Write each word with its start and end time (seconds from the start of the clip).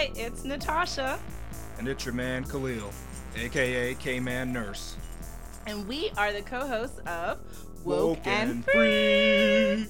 Hi, 0.00 0.10
it's 0.14 0.44
Natasha. 0.44 1.18
And 1.76 1.86
it's 1.86 2.06
your 2.06 2.14
man 2.14 2.44
Khalil, 2.44 2.90
aka 3.36 3.94
K 3.96 4.18
Man 4.18 4.50
Nurse. 4.50 4.96
And 5.66 5.86
we 5.86 6.10
are 6.16 6.32
the 6.32 6.40
co 6.40 6.66
hosts 6.66 6.98
of 7.00 7.40
Woke, 7.84 8.16
Woke 8.16 8.26
and, 8.26 8.50
and 8.50 8.64
Free. 8.64 9.86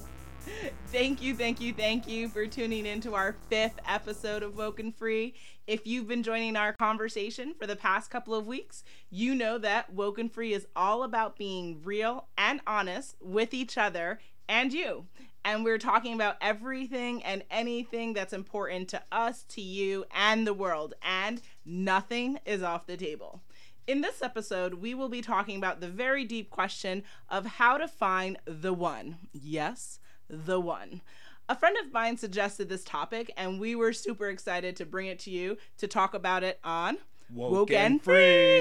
thank 0.87 1.21
you, 1.21 1.33
thank 1.33 1.61
you, 1.61 1.71
thank 1.71 2.09
you 2.09 2.27
for 2.27 2.45
tuning 2.45 2.85
in 2.85 2.99
to 2.99 3.15
our 3.15 3.37
fifth 3.49 3.79
episode 3.87 4.43
of 4.43 4.57
Woke 4.57 4.81
and 4.81 4.93
Free. 4.93 5.33
If 5.65 5.87
you've 5.87 6.09
been 6.09 6.23
joining 6.23 6.57
our 6.57 6.73
conversation 6.73 7.53
for 7.57 7.65
the 7.65 7.77
past 7.77 8.11
couple 8.11 8.35
of 8.35 8.45
weeks, 8.45 8.83
you 9.09 9.33
know 9.33 9.57
that 9.59 9.93
Woke 9.93 10.19
and 10.19 10.29
Free 10.29 10.51
is 10.51 10.67
all 10.75 11.03
about 11.03 11.37
being 11.37 11.79
real 11.85 12.27
and 12.37 12.59
honest 12.67 13.15
with 13.21 13.53
each 13.53 13.77
other 13.77 14.19
and 14.49 14.73
you 14.73 15.05
and 15.43 15.63
we're 15.63 15.77
talking 15.77 16.13
about 16.13 16.37
everything 16.41 17.23
and 17.23 17.43
anything 17.49 18.13
that's 18.13 18.33
important 18.33 18.87
to 18.89 19.01
us, 19.11 19.43
to 19.49 19.61
you, 19.61 20.05
and 20.15 20.45
the 20.45 20.53
world, 20.53 20.93
and 21.01 21.41
nothing 21.65 22.39
is 22.45 22.63
off 22.63 22.85
the 22.85 22.97
table. 22.97 23.41
In 23.87 24.01
this 24.01 24.21
episode, 24.21 24.75
we 24.75 24.93
will 24.93 25.09
be 25.09 25.21
talking 25.21 25.57
about 25.57 25.81
the 25.81 25.89
very 25.89 26.23
deep 26.23 26.49
question 26.49 27.03
of 27.29 27.45
how 27.45 27.77
to 27.77 27.87
find 27.87 28.37
the 28.45 28.73
one. 28.73 29.17
Yes, 29.33 29.99
the 30.29 30.59
one. 30.59 31.01
A 31.49 31.55
friend 31.55 31.75
of 31.83 31.91
mine 31.91 32.17
suggested 32.17 32.69
this 32.69 32.83
topic, 32.83 33.31
and 33.35 33.59
we 33.59 33.75
were 33.75 33.91
super 33.91 34.29
excited 34.29 34.75
to 34.77 34.85
bring 34.85 35.07
it 35.07 35.19
to 35.19 35.31
you 35.31 35.57
to 35.79 35.87
talk 35.87 36.13
about 36.13 36.43
it 36.43 36.59
on 36.63 36.99
Woke, 37.33 37.51
Woke 37.51 37.71
and 37.71 38.01
Free. 38.01 38.13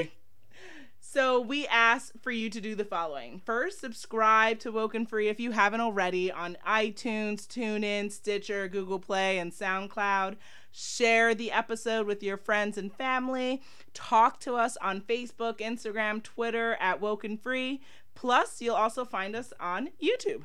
Free. 0.04 0.12
So 1.12 1.40
we 1.40 1.66
ask 1.66 2.12
for 2.22 2.30
you 2.30 2.48
to 2.50 2.60
do 2.60 2.76
the 2.76 2.84
following. 2.84 3.40
First, 3.44 3.80
subscribe 3.80 4.60
to 4.60 4.70
Woken 4.70 5.06
Free 5.06 5.26
if 5.26 5.40
you 5.40 5.50
haven't 5.50 5.80
already 5.80 6.30
on 6.30 6.56
iTunes, 6.64 7.48
TuneIn, 7.48 8.12
Stitcher, 8.12 8.68
Google 8.68 9.00
Play, 9.00 9.40
and 9.40 9.50
SoundCloud. 9.50 10.36
Share 10.70 11.34
the 11.34 11.50
episode 11.50 12.06
with 12.06 12.22
your 12.22 12.36
friends 12.36 12.78
and 12.78 12.92
family. 12.92 13.60
Talk 13.92 14.38
to 14.42 14.54
us 14.54 14.76
on 14.76 15.00
Facebook, 15.00 15.58
Instagram, 15.58 16.22
Twitter 16.22 16.76
at 16.78 17.00
Woken 17.00 17.36
Free. 17.36 17.80
Plus, 18.14 18.62
you'll 18.62 18.76
also 18.76 19.04
find 19.04 19.34
us 19.34 19.52
on 19.58 19.88
YouTube. 20.00 20.42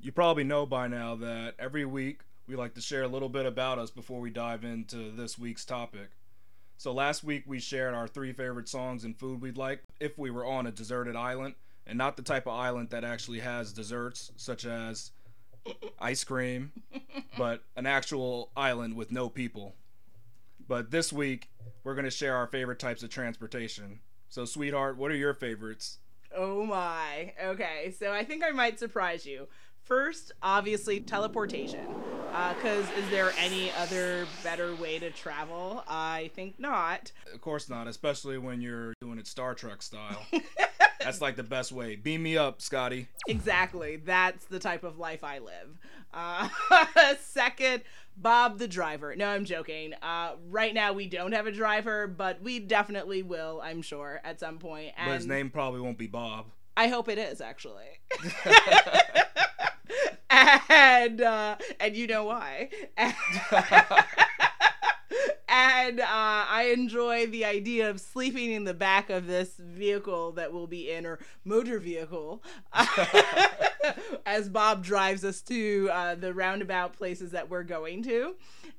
You 0.00 0.10
probably 0.10 0.42
know 0.42 0.66
by 0.66 0.88
now 0.88 1.14
that 1.14 1.54
every 1.60 1.84
week 1.84 2.22
we 2.48 2.56
like 2.56 2.74
to 2.74 2.80
share 2.80 3.04
a 3.04 3.08
little 3.08 3.28
bit 3.28 3.46
about 3.46 3.78
us 3.78 3.92
before 3.92 4.18
we 4.18 4.30
dive 4.30 4.64
into 4.64 5.12
this 5.12 5.38
week's 5.38 5.64
topic. 5.64 6.17
So 6.78 6.92
last 6.92 7.24
week 7.24 7.42
we 7.44 7.58
shared 7.58 7.92
our 7.92 8.06
three 8.06 8.32
favorite 8.32 8.68
songs 8.68 9.02
and 9.02 9.18
food 9.18 9.42
we'd 9.42 9.56
like 9.56 9.82
if 9.98 10.16
we 10.16 10.30
were 10.30 10.46
on 10.46 10.68
a 10.68 10.70
deserted 10.70 11.16
island, 11.16 11.56
and 11.84 11.98
not 11.98 12.16
the 12.16 12.22
type 12.22 12.46
of 12.46 12.54
island 12.54 12.90
that 12.90 13.02
actually 13.02 13.40
has 13.40 13.72
desserts 13.72 14.30
such 14.36 14.64
as 14.64 15.10
ice 15.98 16.22
cream, 16.22 16.70
but 17.36 17.64
an 17.74 17.84
actual 17.84 18.52
island 18.56 18.94
with 18.94 19.10
no 19.10 19.28
people. 19.28 19.74
But 20.68 20.92
this 20.92 21.12
week 21.12 21.50
we're 21.82 21.94
going 21.94 22.04
to 22.04 22.12
share 22.12 22.36
our 22.36 22.46
favorite 22.46 22.78
types 22.78 23.02
of 23.02 23.10
transportation. 23.10 23.98
So 24.28 24.44
sweetheart, 24.44 24.96
what 24.96 25.10
are 25.10 25.16
your 25.16 25.34
favorites? 25.34 25.98
Oh 26.32 26.64
my. 26.64 27.32
Okay, 27.42 27.92
so 27.98 28.12
I 28.12 28.22
think 28.22 28.44
I 28.44 28.50
might 28.52 28.78
surprise 28.78 29.26
you. 29.26 29.48
First, 29.82 30.30
obviously, 30.44 31.00
teleportation. 31.00 31.86
Because 32.30 32.86
uh, 32.86 32.98
is 32.98 33.10
there 33.10 33.32
any 33.38 33.72
other 33.72 34.26
better 34.44 34.74
way 34.76 34.98
to 34.98 35.10
travel? 35.10 35.82
I 35.88 36.30
think 36.34 36.58
not. 36.58 37.12
Of 37.32 37.40
course 37.40 37.68
not, 37.68 37.88
especially 37.88 38.38
when 38.38 38.60
you're 38.60 38.94
doing 39.00 39.18
it 39.18 39.26
Star 39.26 39.54
Trek 39.54 39.82
style. 39.82 40.24
That's 41.00 41.20
like 41.20 41.36
the 41.36 41.42
best 41.42 41.72
way. 41.72 41.96
Beam 41.96 42.22
me 42.22 42.36
up, 42.36 42.60
Scotty. 42.60 43.08
Exactly. 43.26 43.96
That's 43.96 44.44
the 44.46 44.58
type 44.58 44.84
of 44.84 44.98
life 44.98 45.24
I 45.24 45.38
live. 45.38 45.78
Uh, 46.12 46.48
second, 47.20 47.82
Bob 48.16 48.58
the 48.58 48.68
driver. 48.68 49.14
No, 49.16 49.28
I'm 49.28 49.44
joking. 49.44 49.94
Uh, 50.02 50.32
right 50.48 50.74
now, 50.74 50.92
we 50.92 51.06
don't 51.06 51.32
have 51.32 51.46
a 51.46 51.52
driver, 51.52 52.06
but 52.06 52.42
we 52.42 52.58
definitely 52.58 53.22
will, 53.22 53.60
I'm 53.62 53.82
sure, 53.82 54.20
at 54.24 54.40
some 54.40 54.58
point. 54.58 54.92
And 54.96 55.08
but 55.08 55.14
his 55.14 55.26
name 55.26 55.50
probably 55.50 55.80
won't 55.80 55.98
be 55.98 56.08
Bob. 56.08 56.46
I 56.76 56.88
hope 56.88 57.08
it 57.08 57.18
is, 57.18 57.40
actually. 57.40 58.00
and 60.30 61.20
uh, 61.20 61.56
and 61.80 61.96
you 61.96 62.06
know 62.06 62.24
why. 62.24 62.70
and 65.48 66.00
uh, 66.00 66.04
I 66.06 66.72
enjoy 66.74 67.26
the 67.26 67.44
idea 67.44 67.88
of 67.88 68.00
sleeping 68.00 68.52
in 68.52 68.64
the 68.64 68.74
back 68.74 69.10
of 69.10 69.26
this 69.26 69.54
vehicle 69.56 70.32
that 70.32 70.52
we'll 70.52 70.66
be 70.66 70.90
in, 70.90 71.06
or 71.06 71.18
motor 71.44 71.78
vehicle, 71.78 72.42
as 74.26 74.48
Bob 74.48 74.84
drives 74.84 75.24
us 75.24 75.40
to 75.42 75.88
uh, 75.92 76.14
the 76.14 76.34
roundabout 76.34 76.92
places 76.92 77.30
that 77.30 77.48
we're 77.48 77.62
going 77.62 78.02
to. 78.04 78.34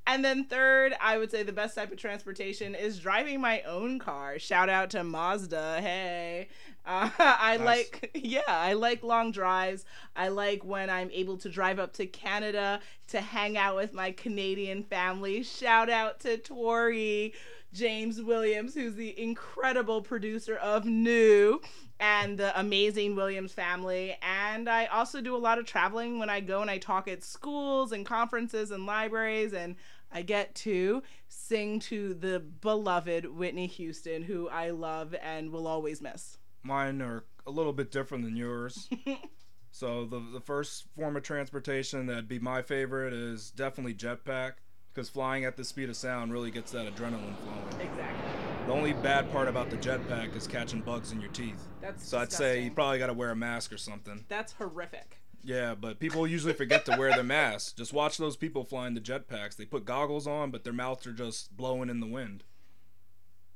And 0.06 0.24
then 0.26 0.46
third, 0.46 0.94
I 1.00 1.18
would 1.18 1.30
say 1.32 1.44
the 1.44 1.52
best 1.52 1.76
type 1.76 1.92
of 1.92 1.98
transportation 1.98 2.74
is 2.74 3.00
driving 3.00 3.42
my 3.42 3.62
own 3.62 4.00
car. 4.00 4.40
Shout 4.40 4.70
out 4.70 4.90
to 4.92 5.04
Mazda. 5.04 5.82
Hey. 5.82 6.48
Uh, 6.86 7.10
I 7.20 7.58
nice. 7.58 7.66
like, 7.66 8.12
yeah, 8.16 8.42
I 8.48 8.74
like 8.74 9.04
long 9.04 9.32
drives. 9.32 9.86
I 10.16 10.30
like 10.30 10.64
when 10.64 10.90
I'm 10.90 11.12
able 11.12 11.38
to 11.38 11.50
drive 11.50 11.80
up 11.80 11.94
to 11.94 12.06
Canada 12.06 12.80
to 13.08 13.22
hang 13.22 13.58
out 13.58 13.76
with 13.76 13.94
my 13.94 14.12
Canadian 14.12 14.84
family. 14.84 15.44
Shout 15.44 15.90
out 15.90 16.20
to 16.22 16.38
Tori. 16.38 17.34
James 17.72 18.20
Williams, 18.20 18.74
who's 18.74 18.96
the 18.96 19.20
incredible 19.22 20.02
producer 20.02 20.56
of 20.56 20.86
New 20.86 21.62
and 22.00 22.36
the 22.36 22.60
amazing 22.60 23.16
Williams 23.16 23.54
family. 23.54 24.18
And 24.24 24.68
I 24.68 24.88
also 24.88 25.22
do 25.22 25.36
a 25.36 25.38
lot 25.38 25.60
of 25.60 25.66
traveling 25.66 26.18
when 26.18 26.32
I 26.32 26.40
go 26.40 26.62
and 26.62 26.72
I 26.72 26.80
talk 26.80 27.08
at 27.08 27.24
schools 27.24 27.92
and 27.92 28.08
conferences 28.08 28.72
and 28.72 28.88
libraries. 28.88 29.54
And 29.54 29.76
I 30.12 30.24
get 30.24 30.56
to 30.56 31.04
sing 31.28 31.80
to 31.82 32.16
the 32.16 32.40
beloved 32.40 33.26
Whitney 33.26 33.68
Houston, 33.68 34.24
who 34.24 34.50
I 34.50 34.72
love 34.72 35.14
and 35.22 35.52
will 35.52 35.68
always 35.68 36.02
miss. 36.02 36.39
Mine 36.64 37.02
are 37.02 37.26
a 37.46 37.52
little 37.52 37.74
bit 37.74 37.92
different 37.92 38.24
than 38.24 38.36
yours. 38.36 38.90
so 39.72 40.06
the 40.06 40.20
the 40.20 40.42
first 40.42 40.86
form 40.96 41.16
of 41.16 41.24
transportation 41.24 42.06
that'd 42.08 42.28
be 42.28 42.40
my 42.40 42.62
favorite 42.62 43.14
is 43.14 43.52
definitely 43.52 43.94
jetpack 43.94 44.54
because 44.94 45.10
flying 45.10 45.46
at 45.46 45.56
the 45.56 45.64
speed 45.64 45.90
of 45.90 45.96
sound 45.96 46.34
really 46.34 46.52
gets 46.52 46.72
that 46.72 46.86
adrenaline 46.94 47.36
flowing. 47.38 47.90
Exactly. 47.90 48.30
The 48.66 48.74
only 48.74 48.94
bad 48.94 49.32
part 49.32 49.48
about 49.48 49.70
the 49.70 49.78
jetpack 49.78 50.36
is 50.36 50.46
catching 50.46 50.82
bugs 50.82 51.12
in 51.12 51.22
your 51.22 51.32
teeth. 51.32 51.68
That's 51.82 52.08
so 52.08 52.20
disgusting. 52.20 52.46
I'd 52.46 52.52
say 52.54 52.64
you 52.64 52.72
probably 52.72 53.00
got 53.00 53.08
to 53.08 53.14
wear 53.14 53.32
a 53.32 53.36
mask 53.36 53.72
or 53.72 53.78
something. 53.78 54.26
That's 54.28 54.54
horrific. 54.54 55.20
Yeah, 55.44 55.74
but 55.74 56.00
people 56.00 56.28
usually 56.28 56.54
forget 56.54 56.86
to 56.86 56.98
wear 56.98 57.12
their 57.12 57.24
masks. 57.24 57.72
Just 57.74 57.94
watch 57.94 58.18
those 58.18 58.36
people 58.36 58.64
flying 58.66 58.94
the 58.94 59.02
jetpacks. 59.02 59.56
They 59.56 59.66
put 59.66 59.86
goggles 59.86 60.28
on, 60.28 60.52
but 60.52 60.64
their 60.64 60.74
mouths 60.74 61.08
are 61.08 61.14
just 61.14 61.56
blowing 61.56 61.90
in 61.90 62.00
the 62.00 62.08
wind. 62.08 62.44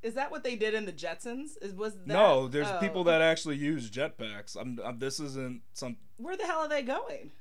Is 0.03 0.15
that 0.15 0.31
what 0.31 0.43
they 0.43 0.55
did 0.57 0.73
in 0.73 0.85
the 0.85 0.91
Jetsons? 0.91 1.51
Is 1.61 1.73
was 1.73 1.93
that, 1.93 2.07
no? 2.07 2.47
There's 2.49 2.67
oh. 2.67 2.77
people 2.79 3.05
that 3.05 3.21
actually 3.21 3.55
use 3.55 3.89
jetpacks. 3.89 4.57
I'm, 4.59 4.79
I'm, 4.83 4.99
This 4.99 5.19
isn't 5.19 5.61
some. 5.73 5.95
Where 6.17 6.35
the 6.35 6.45
hell 6.45 6.59
are 6.59 6.69
they 6.69 6.81
going? 6.81 7.31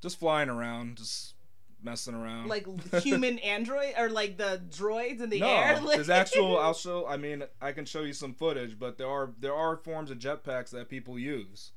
Just 0.00 0.18
flying 0.18 0.48
around, 0.48 0.98
just 0.98 1.34
messing 1.82 2.14
around. 2.14 2.48
Like 2.48 2.66
human 3.02 3.40
android 3.40 3.94
or 3.98 4.08
like 4.08 4.38
the 4.38 4.62
droids 4.70 5.20
in 5.20 5.30
the 5.30 5.40
no, 5.40 5.48
air. 5.48 5.80
there's 5.86 6.08
actual. 6.08 6.58
I'll 6.58 6.74
show. 6.74 7.06
I 7.08 7.16
mean, 7.16 7.42
I 7.60 7.72
can 7.72 7.84
show 7.84 8.02
you 8.02 8.12
some 8.12 8.34
footage, 8.34 8.78
but 8.78 8.96
there 8.96 9.08
are 9.08 9.32
there 9.38 9.54
are 9.54 9.76
forms 9.76 10.12
of 10.12 10.18
jetpacks 10.18 10.70
that 10.70 10.88
people 10.88 11.18
use. 11.18 11.72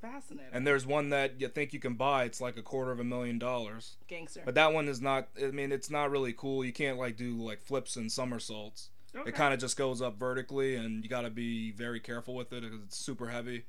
Fascinating. 0.00 0.50
And 0.52 0.66
there's 0.66 0.84
one 0.84 1.10
that 1.10 1.40
you 1.40 1.48
think 1.48 1.72
you 1.72 1.78
can 1.78 1.94
buy. 1.94 2.24
It's 2.24 2.40
like 2.40 2.56
a 2.56 2.62
quarter 2.62 2.90
of 2.90 2.98
a 2.98 3.04
million 3.04 3.38
dollars. 3.38 3.96
Gangster. 4.08 4.42
But 4.44 4.56
that 4.56 4.72
one 4.72 4.88
is 4.88 5.00
not. 5.00 5.28
I 5.40 5.50
mean, 5.52 5.72
it's 5.72 5.90
not 5.90 6.10
really 6.10 6.32
cool. 6.32 6.64
You 6.64 6.72
can't 6.72 6.98
like 6.98 7.16
do 7.16 7.36
like 7.36 7.60
flips 7.60 7.96
and 7.96 8.10
somersaults. 8.10 8.90
Okay. 9.14 9.28
It 9.28 9.34
kind 9.34 9.52
of 9.52 9.60
just 9.60 9.76
goes 9.76 10.00
up 10.00 10.18
vertically, 10.18 10.76
and 10.76 11.02
you 11.02 11.10
got 11.10 11.22
to 11.22 11.30
be 11.30 11.70
very 11.72 12.00
careful 12.00 12.34
with 12.34 12.52
it 12.52 12.62
because 12.62 12.80
it's 12.82 12.96
super 12.96 13.28
heavy. 13.28 13.64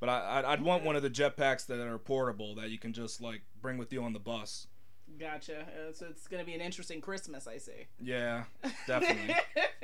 But 0.00 0.08
I, 0.08 0.38
I'd, 0.38 0.44
I'd 0.44 0.62
want 0.62 0.84
one 0.84 0.96
of 0.96 1.02
the 1.02 1.10
jetpacks 1.10 1.66
that 1.66 1.80
are 1.80 1.98
portable 1.98 2.54
that 2.56 2.70
you 2.70 2.78
can 2.78 2.92
just 2.92 3.20
like 3.20 3.42
bring 3.60 3.78
with 3.78 3.92
you 3.92 4.02
on 4.02 4.12
the 4.12 4.18
bus. 4.18 4.66
Gotcha. 5.18 5.60
Uh, 5.62 5.92
so 5.92 6.06
it's 6.10 6.26
gonna 6.26 6.44
be 6.44 6.54
an 6.54 6.60
interesting 6.60 7.00
Christmas, 7.00 7.46
I 7.46 7.58
see. 7.58 7.86
Yeah, 8.00 8.44
definitely. 8.86 9.34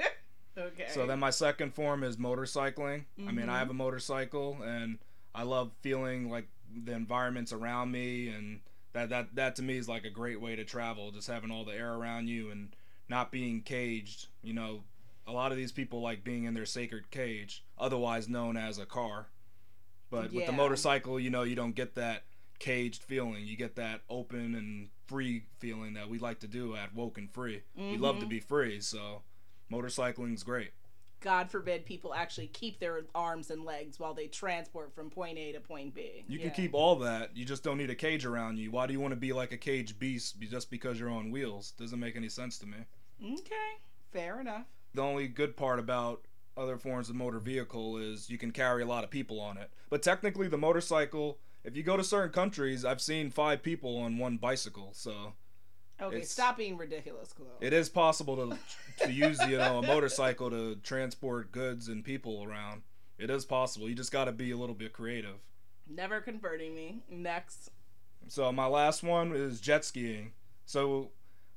okay. 0.59 0.87
So 0.88 1.06
then 1.06 1.19
my 1.19 1.31
second 1.31 1.75
form 1.75 2.03
is 2.03 2.17
motorcycling. 2.17 3.05
Mm-hmm. 3.19 3.29
I 3.29 3.32
mean, 3.32 3.49
I 3.49 3.58
have 3.58 3.70
a 3.70 3.75
motorcycle, 3.75 4.58
and 4.62 4.99
I 5.35 5.44
love 5.44 5.73
feeling 5.81 6.31
like 6.31 6.49
the 6.85 6.93
environments 6.93 7.53
around 7.53 7.93
me, 7.93 8.29
and 8.29 8.61
that 8.93 9.11
that 9.11 9.35
that 9.37 9.56
to 9.56 9.62
me 9.62 9.79
is 9.79 9.88
like 9.88 10.05
a 10.05 10.11
great 10.11 10.41
way 10.41 10.56
to 10.56 10.65
travel. 10.65 11.11
Just 11.12 11.29
having 11.29 11.50
all 11.50 11.65
the 11.65 11.75
air 11.75 11.94
around 11.94 12.29
you 12.29 12.50
and 12.50 12.75
not 13.08 13.31
being 13.31 13.62
caged. 13.62 14.26
You 14.43 14.55
know, 14.55 14.81
a 15.27 15.33
lot 15.33 15.53
of 15.53 15.59
these 15.59 15.73
people 15.73 16.01
like 16.01 16.25
being 16.25 16.45
in 16.45 16.55
their 16.55 16.67
sacred 16.67 17.11
cage, 17.11 17.65
otherwise 17.79 18.29
known 18.29 18.57
as 18.57 18.79
a 18.79 18.87
car. 18.87 19.29
But 20.11 20.33
yeah. 20.33 20.39
with 20.39 20.47
the 20.47 20.53
motorcycle, 20.53 21.19
you 21.19 21.31
know, 21.31 21.43
you 21.43 21.57
don't 21.57 21.75
get 21.75 21.95
that 21.95 22.25
caged 22.59 23.03
feeling. 23.03 23.47
You 23.47 23.57
get 23.57 23.77
that 23.77 24.03
open 24.09 24.55
and 24.55 24.89
free 25.07 25.45
feeling 25.59 25.95
that 25.95 26.09
we 26.09 26.19
like 26.19 26.41
to 26.41 26.47
do 26.47 26.77
at 26.77 26.95
Woke 26.95 27.19
and 27.19 27.31
Free. 27.31 27.63
Mm-hmm. 27.79 27.93
We 27.93 27.97
love 27.99 28.17
to 28.17 28.23
mm-hmm. 28.23 28.29
be 28.29 28.41
free, 28.41 28.81
so 28.81 29.23
motorcycling's 29.71 30.43
great. 30.43 30.73
God 31.23 31.51
forbid 31.51 31.87
people 31.87 32.13
actually 32.13 32.49
keep 32.49 32.81
their 32.81 33.01
arms 33.15 33.51
and 33.51 33.65
legs 33.65 33.99
while 33.99 34.13
they 34.13 34.27
transport 34.27 34.93
from 34.93 35.09
point 35.09 35.39
A 35.39 35.53
to 35.53 35.61
point 35.61 35.95
B. 35.95 36.25
You 36.27 36.39
yeah. 36.39 36.47
can 36.47 36.55
keep 36.55 36.75
all 36.75 36.97
that. 36.97 37.37
You 37.37 37.45
just 37.45 37.63
don't 37.63 37.79
need 37.79 37.91
a 37.91 37.95
cage 37.95 38.27
around 38.27 38.59
you. 38.59 38.73
Why 38.73 38.87
do 38.87 38.93
you 38.93 39.01
want 39.01 39.13
to 39.13 39.21
be 39.21 39.33
like 39.33 39.53
a 39.53 39.57
caged 39.57 39.99
beast 39.99 40.41
just 40.41 40.71
because 40.71 40.99
you're 40.99 41.11
on 41.11 41.31
wheels? 41.31 41.73
Doesn't 41.79 42.01
make 42.01 42.17
any 42.17 42.29
sense 42.29 42.59
to 42.59 42.67
me. 42.67 42.79
Okay, 43.23 43.55
fair 44.13 44.41
enough. 44.41 44.67
The 44.94 45.03
only 45.03 45.29
good 45.29 45.56
part 45.56 45.79
about 45.79 46.27
other 46.56 46.77
forms 46.77 47.09
of 47.09 47.17
motor 47.17 47.39
vehicle 47.39 47.97
is 47.97 48.29
you 48.29 48.37
can 48.39 48.50
carry 48.50 48.83
a 48.83 48.87
lot 48.87 49.05
of 49.05 49.11
people 49.11 49.41
on 49.41 49.56
it. 49.56 49.71
But 49.89 50.03
technically, 50.03 50.49
the 50.49 50.59
motorcycle, 50.59 51.39
if 51.65 51.77
you 51.77 51.83
go 51.83 51.97
to 51.97 52.05
certain 52.05 52.31
countries, 52.31 52.85
I've 52.85 53.00
seen 53.00 53.31
five 53.31 53.62
people 53.62 53.97
on 53.99 54.19
one 54.19 54.37
bicycle. 54.37 54.91
So 54.93 55.33
Okay, 56.00 56.23
stop 56.23 56.56
being 56.56 56.77
ridiculous, 56.77 57.33
Chloe. 57.33 57.49
it 57.61 57.73
is 57.73 57.89
possible 57.89 58.37
to 58.37 58.59
to 59.06 59.12
use 59.12 59.39
you 59.47 59.56
know 59.59 59.79
a 59.79 59.83
motorcycle 59.87 60.50
to 60.50 60.77
transport 60.77 61.53
goods 61.53 61.89
and 61.89 62.05
people 62.05 62.43
around. 62.44 62.83
It 63.19 63.31
is 63.31 63.44
possible. 63.44 63.89
You 63.89 63.94
just 63.94 64.11
got 64.12 64.25
to 64.25 64.33
be 64.33 64.50
a 64.50 64.56
little 64.56 64.75
bit 64.75 64.93
creative. 64.93 65.37
Never 65.89 66.21
converting 66.21 66.75
me. 66.75 67.03
Next. 67.09 67.71
So 68.27 68.50
my 68.53 68.67
last 68.67 69.03
one 69.03 69.33
is 69.35 69.61
jet 69.61 69.85
skiing. 69.85 70.33
So 70.65 71.11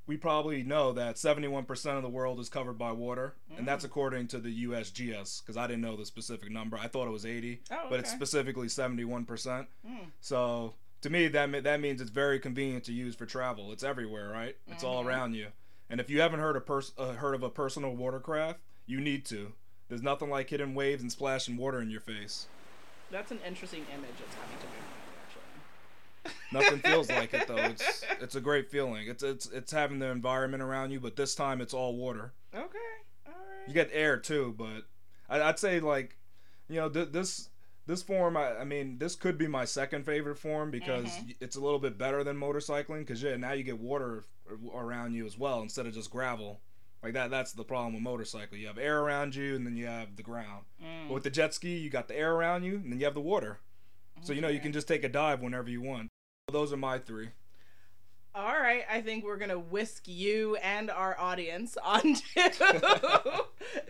we 0.06 0.16
probably 0.16 0.62
know 0.62 0.92
that 0.92 1.16
71% 1.16 1.96
of 1.96 2.02
the 2.02 2.08
world 2.08 2.38
is 2.40 2.48
covered 2.48 2.78
by 2.78 2.92
water, 2.92 3.34
and 3.56 3.66
that's 3.66 3.84
according 3.84 4.28
to 4.28 4.38
the 4.38 4.64
USGS 4.66 5.42
because 5.42 5.56
I 5.56 5.66
didn't 5.66 5.82
know 5.82 5.96
the 5.96 6.06
specific 6.06 6.50
number. 6.50 6.78
I 6.78 6.86
thought 6.88 7.08
it 7.08 7.12
was 7.12 7.26
80, 7.26 7.60
Oh, 7.70 7.86
but 7.90 7.98
it's 8.00 8.10
specifically 8.12 8.68
71%. 8.68 9.66
Mm. 9.86 10.06
So 10.20 10.74
to 11.02 11.10
me 11.10 11.28
that 11.28 11.62
that 11.64 11.80
means 11.80 12.00
it's 12.00 12.10
very 12.10 12.38
convenient 12.38 12.84
to 12.84 12.92
use 12.92 13.14
for 13.16 13.26
travel. 13.26 13.72
It's 13.72 13.82
everywhere, 13.82 14.30
right? 14.30 14.56
It's 14.68 14.84
all 14.84 15.02
Mhm. 15.04 15.06
around 15.08 15.34
you. 15.34 15.48
And 15.90 16.00
if 16.00 16.08
you 16.10 16.20
haven't 16.20 16.40
heard 16.40 16.56
a 16.56 16.60
pers- 16.60 16.92
uh, 16.98 17.12
heard 17.14 17.34
of 17.34 17.42
a 17.42 17.50
personal 17.50 17.94
watercraft, 17.94 18.60
you 18.86 19.00
need 19.00 19.24
to. 19.26 19.52
There's 19.88 20.02
nothing 20.02 20.30
like 20.30 20.50
hitting 20.50 20.74
waves 20.74 21.02
and 21.02 21.10
splashing 21.12 21.56
water 21.56 21.80
in 21.80 21.90
your 21.90 22.00
face. 22.00 22.46
That's 23.10 23.30
an 23.30 23.38
interesting 23.46 23.86
image 23.92 24.10
it's 24.18 24.34
coming 24.34 24.58
to 24.58 24.66
actually. 24.66 24.95
Nothing 26.52 26.78
feels 26.80 27.08
like 27.10 27.34
it 27.34 27.46
though. 27.48 27.56
It's 27.56 28.04
it's 28.20 28.34
a 28.36 28.40
great 28.40 28.70
feeling. 28.70 29.08
It's 29.08 29.22
it's 29.22 29.46
it's 29.46 29.72
having 29.72 29.98
the 29.98 30.06
environment 30.06 30.62
around 30.62 30.90
you, 30.90 31.00
but 31.00 31.16
this 31.16 31.34
time 31.34 31.60
it's 31.60 31.74
all 31.74 31.96
water. 31.96 32.32
Okay. 32.54 32.62
All 33.26 33.32
right. 33.32 33.68
You 33.68 33.74
get 33.74 33.90
air 33.92 34.16
too, 34.18 34.54
but 34.56 34.82
I, 35.28 35.42
I'd 35.42 35.58
say 35.58 35.80
like, 35.80 36.16
you 36.68 36.76
know, 36.76 36.88
th- 36.88 37.10
this 37.12 37.48
this 37.86 38.02
form. 38.02 38.36
I, 38.36 38.58
I 38.58 38.64
mean, 38.64 38.98
this 38.98 39.14
could 39.14 39.38
be 39.38 39.46
my 39.48 39.64
second 39.64 40.04
favorite 40.04 40.38
form 40.38 40.70
because 40.70 41.04
Mhm. 41.06 41.36
it's 41.40 41.56
a 41.56 41.60
little 41.60 41.78
bit 41.78 41.98
better 41.98 42.24
than 42.24 42.36
motorcycling 42.36 43.00
because 43.00 43.22
yeah, 43.22 43.36
now 43.36 43.52
you 43.52 43.62
get 43.64 43.78
water 43.78 44.24
around 44.74 45.12
you 45.14 45.26
as 45.26 45.36
well 45.38 45.60
instead 45.62 45.86
of 45.86 45.94
just 45.94 46.10
gravel. 46.10 46.60
Like 47.02 47.12
that. 47.12 47.30
That's 47.30 47.52
the 47.52 47.62
problem 47.62 47.92
with 47.94 48.02
motorcycle. 48.02 48.56
You 48.56 48.66
have 48.68 48.78
air 48.78 49.00
around 49.00 49.34
you, 49.34 49.54
and 49.54 49.64
then 49.66 49.76
you 49.76 49.86
have 49.86 50.16
the 50.16 50.22
ground. 50.24 50.64
Mm. 50.82 51.08
But 51.08 51.14
with 51.14 51.22
the 51.24 51.30
jet 51.30 51.52
ski, 51.54 51.76
you 51.76 51.90
got 51.90 52.08
the 52.08 52.16
air 52.18 52.32
around 52.32 52.64
you, 52.64 52.76
and 52.76 52.90
then 52.90 52.98
you 52.98 53.04
have 53.04 53.14
the 53.14 53.20
water. 53.20 53.58
So 54.22 54.32
you 54.32 54.40
know 54.40 54.48
you 54.48 54.60
can 54.60 54.72
just 54.72 54.88
take 54.88 55.04
a 55.04 55.08
dive 55.10 55.40
whenever 55.42 55.68
you 55.68 55.82
want. 55.82 56.08
Those 56.52 56.72
are 56.72 56.76
my 56.76 57.00
three. 57.00 57.30
All 58.32 58.52
right, 58.52 58.84
I 58.88 59.00
think 59.00 59.24
we're 59.24 59.36
gonna 59.36 59.58
whisk 59.58 60.06
you 60.06 60.54
and 60.56 60.92
our 60.92 61.18
audience 61.18 61.76
onto 61.84 62.22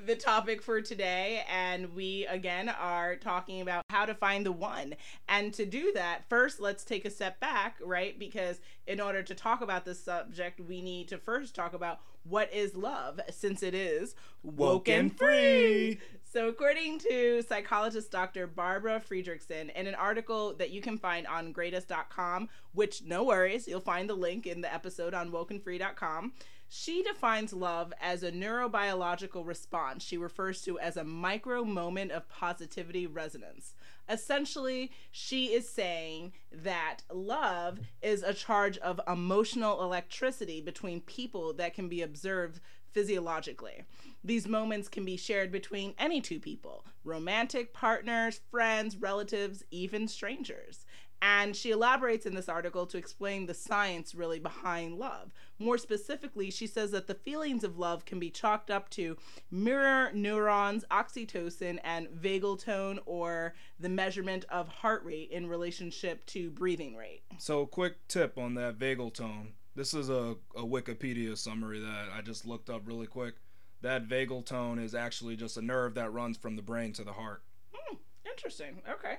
the 0.06 0.16
topic 0.18 0.62
for 0.62 0.80
today, 0.80 1.44
and 1.52 1.94
we 1.94 2.24
again 2.30 2.70
are 2.70 3.16
talking 3.16 3.60
about 3.60 3.82
how 3.90 4.06
to 4.06 4.14
find 4.14 4.46
the 4.46 4.52
one. 4.52 4.94
And 5.28 5.52
to 5.52 5.66
do 5.66 5.92
that, 5.96 6.30
first 6.30 6.58
let's 6.58 6.82
take 6.82 7.04
a 7.04 7.10
step 7.10 7.40
back, 7.40 7.76
right? 7.84 8.18
Because 8.18 8.58
in 8.86 9.00
order 9.02 9.22
to 9.22 9.34
talk 9.34 9.60
about 9.60 9.84
this 9.84 10.02
subject, 10.02 10.58
we 10.58 10.80
need 10.80 11.08
to 11.08 11.18
first 11.18 11.54
talk 11.54 11.74
about 11.74 12.00
what 12.22 12.50
is 12.54 12.74
love, 12.74 13.20
since 13.30 13.62
it 13.62 13.74
is 13.74 14.14
woke 14.42 14.88
and 14.88 15.14
free. 15.14 16.00
So, 16.36 16.48
according 16.48 16.98
to 16.98 17.40
psychologist 17.48 18.10
Dr. 18.10 18.46
Barbara 18.46 19.00
Fredrickson, 19.00 19.74
in 19.74 19.86
an 19.86 19.94
article 19.94 20.52
that 20.58 20.68
you 20.68 20.82
can 20.82 20.98
find 20.98 21.26
on 21.26 21.50
greatist.com, 21.50 22.50
which 22.74 23.02
no 23.02 23.24
worries, 23.24 23.66
you'll 23.66 23.80
find 23.80 24.06
the 24.06 24.12
link 24.12 24.46
in 24.46 24.60
the 24.60 24.70
episode 24.70 25.14
on 25.14 25.32
wokenfree.com, 25.32 26.34
she 26.68 27.02
defines 27.02 27.54
love 27.54 27.94
as 28.02 28.22
a 28.22 28.30
neurobiological 28.30 29.46
response 29.46 30.04
she 30.04 30.18
refers 30.18 30.60
to 30.62 30.78
as 30.78 30.98
a 30.98 31.04
micro 31.04 31.64
moment 31.64 32.10
of 32.10 32.28
positivity 32.28 33.06
resonance. 33.06 33.74
Essentially, 34.06 34.92
she 35.10 35.46
is 35.46 35.66
saying 35.66 36.34
that 36.52 36.98
love 37.10 37.80
is 38.02 38.22
a 38.22 38.34
charge 38.34 38.76
of 38.78 39.00
emotional 39.08 39.82
electricity 39.82 40.60
between 40.60 41.00
people 41.00 41.54
that 41.54 41.72
can 41.72 41.88
be 41.88 42.02
observed 42.02 42.60
physiologically. 42.96 43.84
These 44.24 44.48
moments 44.48 44.88
can 44.88 45.04
be 45.04 45.18
shared 45.18 45.52
between 45.52 45.92
any 45.98 46.22
two 46.22 46.40
people 46.40 46.86
romantic 47.04 47.74
partners, 47.74 48.40
friends, 48.50 48.96
relatives, 48.96 49.62
even 49.70 50.08
strangers. 50.08 50.86
And 51.20 51.54
she 51.54 51.70
elaborates 51.70 52.24
in 52.24 52.34
this 52.34 52.48
article 52.48 52.86
to 52.86 52.98
explain 52.98 53.46
the 53.46 53.54
science 53.54 54.14
really 54.14 54.38
behind 54.38 54.98
love. 54.98 55.30
More 55.58 55.76
specifically, 55.76 56.50
she 56.50 56.66
says 56.66 56.90
that 56.92 57.06
the 57.06 57.14
feelings 57.14 57.64
of 57.64 57.78
love 57.78 58.06
can 58.06 58.18
be 58.18 58.30
chalked 58.30 58.70
up 58.70 58.88
to 58.90 59.16
mirror 59.50 60.10
neurons, 60.14 60.84
oxytocin, 60.90 61.78
and 61.84 62.08
vagal 62.08 62.62
tone, 62.62 62.98
or 63.04 63.54
the 63.78 63.88
measurement 63.88 64.46
of 64.48 64.68
heart 64.68 65.04
rate 65.04 65.30
in 65.30 65.46
relationship 65.46 66.24
to 66.26 66.50
breathing 66.50 66.96
rate. 66.96 67.22
So, 67.38 67.60
a 67.60 67.66
quick 67.66 68.08
tip 68.08 68.38
on 68.38 68.54
that 68.54 68.78
vagal 68.78 69.14
tone. 69.14 69.52
This 69.76 69.92
is 69.92 70.08
a, 70.08 70.36
a 70.56 70.62
Wikipedia 70.62 71.36
summary 71.36 71.80
that 71.80 72.06
I 72.10 72.22
just 72.22 72.46
looked 72.46 72.70
up 72.70 72.82
really 72.86 73.06
quick. 73.06 73.34
That 73.82 74.08
vagal 74.08 74.46
tone 74.46 74.78
is 74.78 74.94
actually 74.94 75.36
just 75.36 75.58
a 75.58 75.62
nerve 75.62 75.94
that 75.94 76.14
runs 76.14 76.38
from 76.38 76.56
the 76.56 76.62
brain 76.62 76.94
to 76.94 77.04
the 77.04 77.12
heart. 77.12 77.42
Hmm, 77.74 77.96
interesting. 78.24 78.80
Okay. 78.90 79.18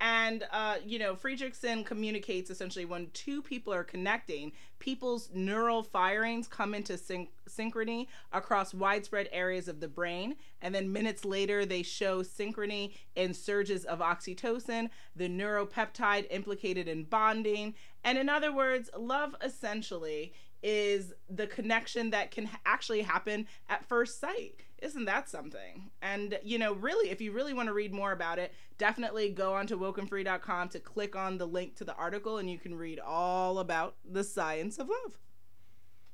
And, 0.00 0.44
uh, 0.50 0.76
you 0.84 0.98
know, 0.98 1.14
Fredrickson 1.14 1.86
communicates 1.86 2.50
essentially 2.50 2.84
when 2.84 3.10
two 3.12 3.40
people 3.40 3.72
are 3.72 3.84
connecting, 3.84 4.50
people's 4.84 5.30
neural 5.32 5.82
firings 5.82 6.46
come 6.46 6.74
into 6.74 6.98
syn- 6.98 7.28
synchrony 7.48 8.06
across 8.34 8.74
widespread 8.74 9.30
areas 9.32 9.66
of 9.66 9.80
the 9.80 9.88
brain. 9.88 10.36
And 10.60 10.74
then 10.74 10.92
minutes 10.92 11.24
later, 11.24 11.64
they 11.64 11.82
show 11.82 12.22
synchrony 12.22 12.92
in 13.16 13.32
surges 13.32 13.86
of 13.86 14.00
oxytocin, 14.00 14.90
the 15.16 15.26
neuropeptide 15.26 16.26
implicated 16.28 16.86
in 16.86 17.04
bonding. 17.04 17.74
And 18.04 18.18
in 18.18 18.28
other 18.28 18.52
words, 18.52 18.90
love 18.94 19.34
essentially 19.42 20.34
is 20.62 21.14
the 21.30 21.46
connection 21.46 22.10
that 22.10 22.30
can 22.30 22.48
actually 22.66 23.02
happen 23.02 23.46
at 23.70 23.86
first 23.86 24.20
sight. 24.20 24.64
Isn't 24.82 25.04
that 25.06 25.30
something? 25.30 25.90
And, 26.02 26.38
you 26.42 26.58
know, 26.58 26.74
really, 26.74 27.10
if 27.10 27.20
you 27.20 27.32
really 27.32 27.54
want 27.54 27.68
to 27.68 27.72
read 27.72 27.92
more 27.92 28.12
about 28.12 28.38
it, 28.38 28.52
definitely 28.78 29.30
go 29.30 29.54
onto 29.54 29.78
wokenfree.com 29.78 30.68
to 30.70 30.80
click 30.80 31.16
on 31.16 31.38
the 31.38 31.46
link 31.46 31.76
to 31.76 31.84
the 31.84 31.94
article 31.94 32.38
and 32.38 32.50
you 32.50 32.58
can 32.58 32.74
read 32.74 32.98
all 32.98 33.58
about 33.60 33.96
the 34.10 34.24
science 34.24 34.73
of 34.78 34.88
love. 34.88 35.18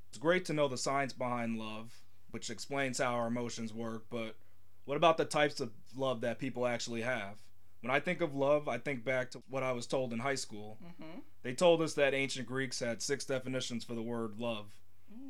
It's 0.08 0.18
great 0.18 0.44
to 0.46 0.52
know 0.52 0.68
the 0.68 0.78
science 0.78 1.12
behind 1.12 1.58
love, 1.58 1.92
which 2.30 2.50
explains 2.50 2.98
how 2.98 3.14
our 3.14 3.28
emotions 3.28 3.72
work, 3.72 4.06
but 4.10 4.36
what 4.84 4.96
about 4.96 5.16
the 5.16 5.24
types 5.24 5.60
of 5.60 5.70
love 5.94 6.20
that 6.22 6.38
people 6.38 6.66
actually 6.66 7.02
have? 7.02 7.38
When 7.80 7.90
I 7.90 8.00
think 8.00 8.20
of 8.20 8.34
love, 8.34 8.68
I 8.68 8.78
think 8.78 9.04
back 9.04 9.30
to 9.30 9.42
what 9.48 9.62
I 9.62 9.72
was 9.72 9.86
told 9.86 10.12
in 10.12 10.18
high 10.18 10.34
school. 10.34 10.78
Mm-hmm. 10.84 11.20
They 11.42 11.54
told 11.54 11.80
us 11.80 11.94
that 11.94 12.12
ancient 12.12 12.46
Greeks 12.46 12.80
had 12.80 13.00
six 13.00 13.24
definitions 13.24 13.84
for 13.84 13.94
the 13.94 14.02
word 14.02 14.38
love. 14.38 14.66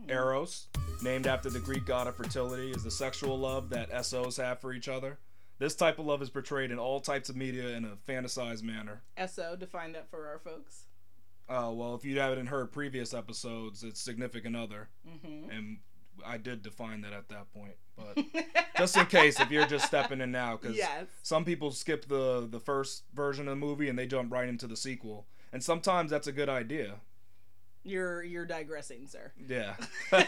Eros, 0.08 0.66
named 1.02 1.26
after 1.26 1.48
the 1.48 1.60
Greek 1.60 1.86
god 1.86 2.06
of 2.06 2.16
fertility, 2.16 2.70
is 2.70 2.82
the 2.82 2.90
sexual 2.90 3.38
love 3.38 3.70
that 3.70 4.04
SOs 4.04 4.36
have 4.36 4.60
for 4.60 4.72
each 4.72 4.88
other. 4.88 5.18
This 5.58 5.74
type 5.74 5.98
of 5.98 6.06
love 6.06 6.22
is 6.22 6.30
portrayed 6.30 6.70
in 6.70 6.78
all 6.78 7.00
types 7.00 7.28
of 7.28 7.36
media 7.36 7.68
in 7.68 7.84
a 7.84 7.96
fantasized 8.10 8.62
manner. 8.62 9.02
SO, 9.26 9.56
define 9.56 9.92
that 9.92 10.10
for 10.10 10.26
our 10.26 10.38
folks. 10.38 10.86
Uh, 11.50 11.70
well, 11.72 11.96
if 11.96 12.04
you 12.04 12.18
haven't 12.20 12.46
heard 12.46 12.70
previous 12.70 13.12
episodes, 13.12 13.82
it's 13.82 14.00
significant 14.00 14.54
other, 14.54 14.88
Mm-hmm. 15.08 15.50
and 15.50 15.78
I 16.24 16.36
did 16.36 16.62
define 16.62 17.00
that 17.00 17.12
at 17.12 17.28
that 17.30 17.52
point. 17.52 17.74
But 17.96 18.24
just 18.78 18.96
in 18.96 19.06
case, 19.06 19.40
if 19.40 19.50
you're 19.50 19.66
just 19.66 19.86
stepping 19.86 20.20
in 20.20 20.30
now, 20.30 20.56
because 20.56 20.76
yes. 20.76 21.06
some 21.22 21.44
people 21.44 21.72
skip 21.72 22.06
the 22.06 22.46
the 22.48 22.60
first 22.60 23.02
version 23.14 23.48
of 23.48 23.52
the 23.52 23.56
movie 23.66 23.88
and 23.88 23.98
they 23.98 24.06
jump 24.06 24.32
right 24.32 24.48
into 24.48 24.66
the 24.68 24.76
sequel, 24.76 25.26
and 25.52 25.62
sometimes 25.62 26.10
that's 26.10 26.28
a 26.28 26.32
good 26.32 26.48
idea. 26.48 27.00
You're 27.82 28.22
you're 28.22 28.46
digressing, 28.46 29.08
sir. 29.08 29.32
Yeah. 29.48 29.74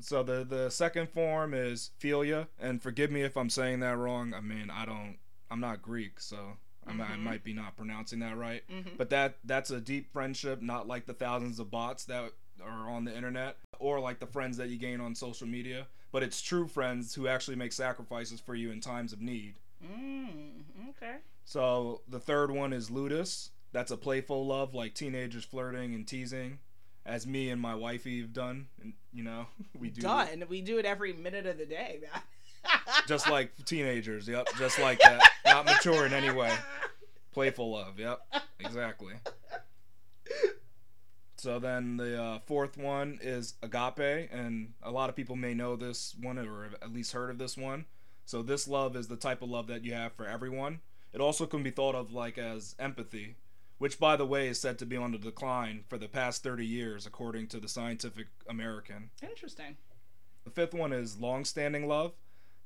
so 0.00 0.22
the 0.22 0.44
the 0.44 0.70
second 0.70 1.10
form 1.10 1.52
is 1.54 1.90
philia, 2.00 2.46
and 2.58 2.80
forgive 2.82 3.10
me 3.10 3.22
if 3.22 3.36
I'm 3.36 3.50
saying 3.50 3.80
that 3.80 3.96
wrong. 3.98 4.32
I 4.32 4.40
mean, 4.40 4.70
I 4.70 4.86
don't, 4.86 5.16
I'm 5.50 5.60
not 5.60 5.82
Greek, 5.82 6.20
so 6.20 6.56
I, 6.88 6.92
mi- 6.92 7.04
I 7.04 7.16
might 7.16 7.44
be 7.44 7.52
not 7.52 7.76
pronouncing 7.76 8.20
that 8.20 8.36
right. 8.36 8.62
mm-hmm. 8.70 8.96
But 8.96 9.10
that 9.10 9.36
that's 9.44 9.70
a 9.70 9.80
deep 9.80 10.12
friendship, 10.12 10.62
not 10.62 10.86
like 10.88 11.06
the 11.06 11.14
thousands 11.14 11.58
of 11.58 11.70
bots 11.70 12.04
that 12.06 12.32
are 12.62 12.90
on 12.90 13.04
the 13.04 13.14
internet 13.14 13.56
or 13.78 14.00
like 14.00 14.18
the 14.18 14.26
friends 14.26 14.56
that 14.56 14.68
you 14.68 14.78
gain 14.78 15.00
on 15.00 15.14
social 15.14 15.46
media. 15.46 15.86
But 16.10 16.22
it's 16.22 16.40
true 16.40 16.66
friends 16.66 17.14
who 17.14 17.28
actually 17.28 17.56
make 17.56 17.72
sacrifices 17.72 18.40
for 18.40 18.54
you 18.54 18.70
in 18.70 18.80
times 18.80 19.12
of 19.12 19.20
need. 19.20 19.56
Mm, 19.84 20.62
okay. 20.90 21.16
So 21.44 22.02
the 22.08 22.18
third 22.18 22.50
one 22.50 22.72
is 22.72 22.90
ludus. 22.90 23.50
That's 23.72 23.90
a 23.90 23.96
playful 23.96 24.46
love, 24.46 24.74
like 24.74 24.94
teenagers 24.94 25.44
flirting 25.44 25.94
and 25.94 26.06
teasing, 26.06 26.58
as 27.04 27.26
me 27.26 27.50
and 27.50 27.60
my 27.60 27.74
wifey 27.74 28.20
have 28.22 28.32
done. 28.32 28.68
And 28.80 28.94
you 29.12 29.22
know, 29.22 29.46
we 29.78 29.90
do 29.90 30.00
Done. 30.00 30.44
We 30.48 30.62
do 30.62 30.78
it 30.78 30.86
every 30.86 31.12
minute 31.12 31.46
of 31.46 31.58
the 31.58 31.66
day. 31.66 32.00
Just 33.06 33.28
like 33.30 33.52
teenagers. 33.64 34.28
Yep, 34.28 34.48
just 34.58 34.78
like 34.78 34.98
that. 35.00 35.22
Not 35.44 35.66
mature 35.66 36.06
in 36.06 36.12
any 36.12 36.30
way. 36.30 36.52
Playful 37.32 37.70
love. 37.70 37.98
Yep, 37.98 38.20
exactly. 38.60 39.14
So 41.36 41.60
then 41.60 41.96
the 41.96 42.20
uh, 42.20 42.38
fourth 42.46 42.76
one 42.76 43.20
is 43.22 43.54
agape, 43.62 44.28
and 44.32 44.72
a 44.82 44.90
lot 44.90 45.08
of 45.08 45.14
people 45.14 45.36
may 45.36 45.54
know 45.54 45.76
this 45.76 46.14
one 46.20 46.36
or 46.36 46.70
at 46.82 46.92
least 46.92 47.12
heard 47.12 47.30
of 47.30 47.38
this 47.38 47.56
one. 47.56 47.86
So 48.24 48.42
this 48.42 48.66
love 48.66 48.96
is 48.96 49.06
the 49.06 49.16
type 49.16 49.40
of 49.40 49.48
love 49.48 49.68
that 49.68 49.84
you 49.84 49.94
have 49.94 50.12
for 50.12 50.26
everyone. 50.26 50.80
It 51.12 51.20
also 51.20 51.46
can 51.46 51.62
be 51.62 51.70
thought 51.70 51.94
of 51.94 52.12
like 52.12 52.38
as 52.38 52.74
empathy, 52.78 53.36
which 53.78 53.98
by 54.00 54.16
the 54.16 54.26
way 54.26 54.48
is 54.48 54.60
said 54.60 54.78
to 54.80 54.86
be 54.86 54.96
on 54.96 55.12
the 55.12 55.18
decline 55.18 55.84
for 55.88 55.96
the 55.96 56.08
past 56.08 56.42
30 56.42 56.66
years 56.66 57.06
according 57.06 57.46
to 57.48 57.60
the 57.60 57.68
Scientific 57.68 58.26
American. 58.48 59.10
Interesting. 59.22 59.76
The 60.44 60.50
fifth 60.50 60.74
one 60.74 60.92
is 60.92 61.18
long-standing 61.18 61.86
love. 61.86 62.12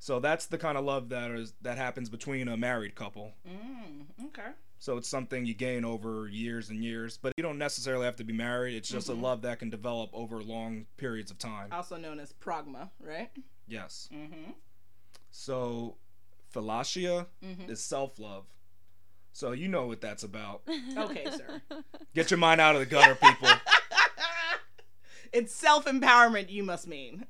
So 0.02 0.18
that's 0.18 0.46
the 0.46 0.58
kind 0.58 0.76
of 0.76 0.84
love 0.84 1.10
that 1.10 1.30
is 1.30 1.54
that 1.62 1.76
happens 1.76 2.08
between 2.08 2.48
a 2.48 2.56
married 2.56 2.96
couple. 2.96 3.34
Mm, 3.48 4.26
okay. 4.26 4.48
So 4.80 4.96
it's 4.96 5.06
something 5.08 5.46
you 5.46 5.54
gain 5.54 5.84
over 5.84 6.26
years 6.26 6.70
and 6.70 6.82
years, 6.82 7.16
but 7.22 7.32
you 7.36 7.42
don't 7.44 7.56
necessarily 7.56 8.04
have 8.04 8.16
to 8.16 8.24
be 8.24 8.32
married. 8.32 8.74
It's 8.74 8.88
just 8.88 9.06
Mhm. 9.06 9.10
a 9.18 9.20
love 9.22 9.42
that 9.42 9.60
can 9.60 9.70
develop 9.70 10.10
over 10.12 10.42
long 10.42 10.86
periods 10.96 11.30
of 11.30 11.38
time. 11.38 11.72
Also 11.72 11.96
known 11.98 12.18
as 12.18 12.32
pragma, 12.32 12.90
right? 12.98 13.30
Yes. 13.68 14.08
Mm-hmm. 14.12 14.50
So 15.30 15.98
philautia 16.52 17.28
Mhm. 17.40 17.68
is 17.70 17.80
self-love. 17.80 18.46
So 19.32 19.52
you 19.52 19.68
know 19.68 19.86
what 19.86 20.00
that's 20.00 20.24
about. 20.24 20.62
Okay, 20.98 21.30
sir. 21.30 21.62
Get 22.12 22.32
your 22.32 22.38
mind 22.38 22.60
out 22.60 22.74
of 22.74 22.80
the 22.80 22.86
gutter, 22.86 23.14
people. 23.14 23.48
it's 25.32 25.54
self 25.54 25.84
empowerment, 25.84 26.50
you 26.50 26.64
must 26.64 26.88
mean. 26.88 27.26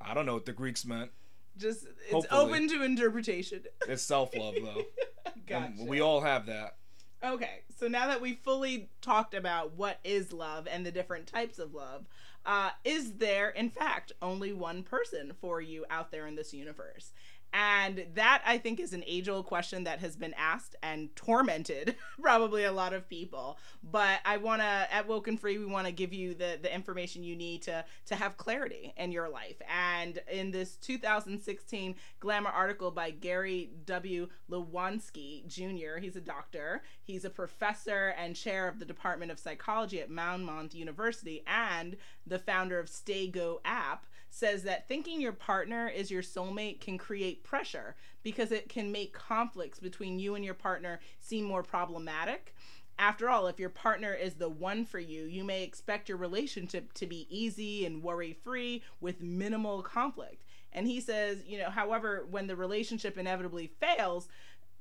I 0.00 0.14
don't 0.14 0.24
know 0.24 0.32
what 0.34 0.46
the 0.46 0.52
Greeks 0.54 0.86
meant. 0.86 1.10
Just 1.56 1.86
it's 1.86 2.12
Hopefully. 2.12 2.40
open 2.40 2.68
to 2.68 2.82
interpretation. 2.82 3.62
It's 3.88 4.02
self-love 4.02 4.54
though. 4.62 4.82
gotcha. 5.46 5.72
And 5.78 5.88
we 5.88 6.00
all 6.00 6.20
have 6.20 6.46
that. 6.46 6.76
Okay, 7.24 7.60
so 7.78 7.88
now 7.88 8.06
that 8.08 8.20
we 8.20 8.34
fully 8.34 8.90
talked 9.00 9.32
about 9.34 9.76
what 9.76 9.98
is 10.04 10.32
love 10.32 10.66
and 10.70 10.84
the 10.84 10.92
different 10.92 11.26
types 11.26 11.58
of 11.58 11.72
love, 11.72 12.06
uh, 12.44 12.70
is 12.84 13.14
there, 13.14 13.48
in 13.48 13.70
fact, 13.70 14.12
only 14.20 14.52
one 14.52 14.82
person 14.82 15.32
for 15.40 15.60
you 15.60 15.86
out 15.88 16.10
there 16.10 16.26
in 16.26 16.34
this 16.34 16.52
universe? 16.52 17.12
And 17.56 18.04
that, 18.14 18.42
I 18.44 18.58
think, 18.58 18.80
is 18.80 18.92
an 18.92 19.04
age 19.06 19.28
old 19.28 19.46
question 19.46 19.84
that 19.84 20.00
has 20.00 20.16
been 20.16 20.34
asked 20.36 20.74
and 20.82 21.14
tormented 21.14 21.94
probably 22.20 22.64
a 22.64 22.72
lot 22.72 22.92
of 22.92 23.08
people. 23.08 23.58
But 23.84 24.18
I 24.24 24.38
want 24.38 24.60
to, 24.60 24.92
at 24.92 25.06
Woken 25.06 25.36
Free, 25.36 25.58
we 25.58 25.64
want 25.64 25.86
to 25.86 25.92
give 25.92 26.12
you 26.12 26.34
the, 26.34 26.58
the 26.60 26.74
information 26.74 27.22
you 27.22 27.36
need 27.36 27.62
to, 27.62 27.84
to 28.06 28.16
have 28.16 28.36
clarity 28.36 28.92
in 28.96 29.12
your 29.12 29.28
life. 29.28 29.62
And 29.72 30.20
in 30.28 30.50
this 30.50 30.74
2016 30.76 31.94
Glamour 32.18 32.50
article 32.50 32.90
by 32.90 33.12
Gary 33.12 33.70
W. 33.86 34.28
Lewandowski 34.50 35.46
Jr., 35.46 36.00
he's 36.00 36.16
a 36.16 36.20
doctor, 36.20 36.82
he's 37.04 37.24
a 37.24 37.30
professor 37.30 38.14
and 38.18 38.34
chair 38.34 38.66
of 38.66 38.80
the 38.80 38.84
Department 38.84 39.30
of 39.30 39.38
Psychology 39.38 40.00
at 40.00 40.10
Mount 40.10 40.42
Monmouth 40.42 40.74
University, 40.74 41.44
and 41.46 41.96
the 42.26 42.40
founder 42.40 42.80
of 42.80 42.88
Stay 42.88 43.28
Go 43.28 43.60
app 43.64 44.06
says 44.34 44.64
that 44.64 44.88
thinking 44.88 45.20
your 45.20 45.32
partner 45.32 45.86
is 45.86 46.10
your 46.10 46.20
soulmate 46.20 46.80
can 46.80 46.98
create 46.98 47.44
pressure 47.44 47.94
because 48.24 48.50
it 48.50 48.68
can 48.68 48.90
make 48.90 49.12
conflicts 49.12 49.78
between 49.78 50.18
you 50.18 50.34
and 50.34 50.44
your 50.44 50.54
partner 50.54 50.98
seem 51.20 51.44
more 51.44 51.62
problematic. 51.62 52.52
After 52.98 53.30
all, 53.30 53.46
if 53.46 53.60
your 53.60 53.68
partner 53.70 54.12
is 54.12 54.34
the 54.34 54.48
one 54.48 54.86
for 54.86 54.98
you, 54.98 55.22
you 55.22 55.44
may 55.44 55.62
expect 55.62 56.08
your 56.08 56.18
relationship 56.18 56.92
to 56.94 57.06
be 57.06 57.28
easy 57.30 57.86
and 57.86 58.02
worry 58.02 58.32
free 58.32 58.82
with 59.00 59.22
minimal 59.22 59.82
conflict. 59.82 60.42
And 60.72 60.88
he 60.88 61.00
says, 61.00 61.38
you 61.46 61.58
know, 61.58 61.70
however, 61.70 62.26
when 62.28 62.48
the 62.48 62.56
relationship 62.56 63.16
inevitably 63.16 63.68
fails 63.78 64.26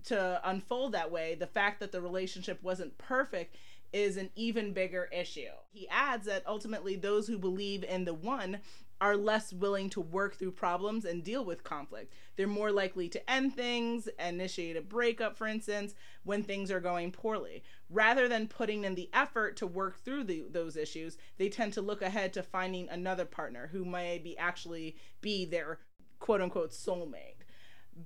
to 0.05 0.41
unfold 0.43 0.93
that 0.93 1.11
way, 1.11 1.35
the 1.35 1.45
fact 1.45 1.79
that 1.79 1.91
the 1.91 2.01
relationship 2.01 2.61
wasn't 2.63 2.97
perfect 2.97 3.55
is 3.93 4.17
an 4.17 4.31
even 4.35 4.73
bigger 4.73 5.07
issue. 5.11 5.51
He 5.71 5.87
adds 5.87 6.25
that 6.25 6.45
ultimately 6.47 6.95
those 6.95 7.27
who 7.27 7.37
believe 7.37 7.83
in 7.83 8.05
the 8.05 8.13
one 8.13 8.59
are 8.99 9.17
less 9.17 9.51
willing 9.51 9.89
to 9.89 9.99
work 9.99 10.35
through 10.35 10.51
problems 10.51 11.03
and 11.03 11.23
deal 11.23 11.43
with 11.43 11.63
conflict. 11.63 12.13
They're 12.35 12.47
more 12.47 12.71
likely 12.71 13.09
to 13.09 13.29
end 13.29 13.53
things, 13.55 14.07
initiate 14.17 14.77
a 14.77 14.81
breakup, 14.81 15.37
for 15.37 15.45
instance, 15.45 15.93
when 16.23 16.41
things 16.41 16.71
are 16.71 16.79
going 16.79 17.11
poorly. 17.11 17.63
Rather 17.89 18.27
than 18.27 18.47
putting 18.47 18.85
in 18.85 18.95
the 18.95 19.09
effort 19.13 19.57
to 19.57 19.67
work 19.67 20.03
through 20.03 20.23
the, 20.23 20.45
those 20.49 20.77
issues, 20.77 21.17
they 21.37 21.49
tend 21.49 21.73
to 21.73 21.81
look 21.81 22.01
ahead 22.01 22.33
to 22.33 22.41
finding 22.43 22.87
another 22.89 23.25
partner 23.25 23.69
who 23.73 23.83
may 23.83 24.17
be 24.17 24.37
actually 24.37 24.95
be 25.21 25.45
their 25.45 25.79
quote 26.19 26.39
unquote 26.39 26.71
soulmate 26.71 27.32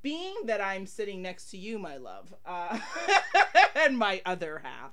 being 0.01 0.33
that 0.45 0.61
I'm 0.61 0.85
sitting 0.85 1.21
next 1.21 1.49
to 1.51 1.57
you, 1.57 1.79
my 1.79 1.97
love, 1.97 2.33
uh, 2.45 2.77
and 3.75 3.97
my 3.97 4.21
other 4.25 4.61
half, 4.63 4.91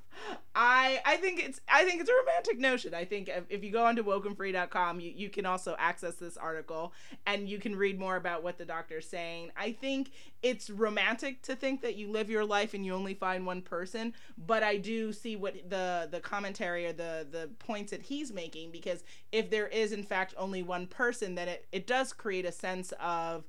I 0.55 1.01
I 1.05 1.17
think 1.17 1.45
it's 1.45 1.61
I 1.69 1.85
think 1.85 2.01
it's 2.01 2.11
a 2.11 2.15
romantic 2.15 2.59
notion. 2.59 2.95
I 2.95 3.05
think 3.05 3.29
if, 3.51 3.65
you 3.65 3.71
go 3.71 3.85
onto 3.85 4.05
wokenfree.com, 4.05 5.01
you, 5.01 5.13
you 5.15 5.29
can 5.29 5.47
also 5.47 5.75
access 5.79 6.15
this 6.15 6.37
article 6.37 6.93
and 7.27 7.49
you 7.49 7.59
can 7.59 7.75
read 7.75 7.99
more 7.99 8.17
about 8.17 8.43
what 8.43 8.59
the 8.59 8.65
doctor's 8.65 9.09
saying. 9.09 9.51
I 9.57 9.73
think 9.73 10.13
it's 10.43 10.71
romantic 10.71 11.43
to 11.43 11.57
think 11.57 11.83
that 11.83 11.97
you 11.97 12.11
live 12.11 12.31
your 12.31 12.45
life 12.45 12.75
and 12.75 12.87
you 12.87 12.95
only 12.95 13.15
find 13.15 13.45
one 13.45 13.63
person, 13.63 14.15
but 14.47 14.63
I 14.63 14.77
do 14.77 15.13
see 15.13 15.35
what 15.35 15.55
the 15.69 16.09
the 16.11 16.21
commentary 16.21 16.87
or 16.87 16.93
the 16.93 17.27
the 17.29 17.51
points 17.59 17.91
that 17.91 18.03
he's 18.03 18.33
making 18.33 18.71
because 18.71 19.03
if 19.33 19.51
there 19.51 19.67
is 19.69 19.93
in 19.93 20.05
fact 20.05 20.35
only 20.37 20.63
one 20.63 20.87
person, 20.87 21.35
then 21.35 21.49
it, 21.49 21.67
it 21.73 21.87
does 21.87 22.13
create 22.13 22.45
a 22.45 22.53
sense 22.53 22.93
of 23.01 23.45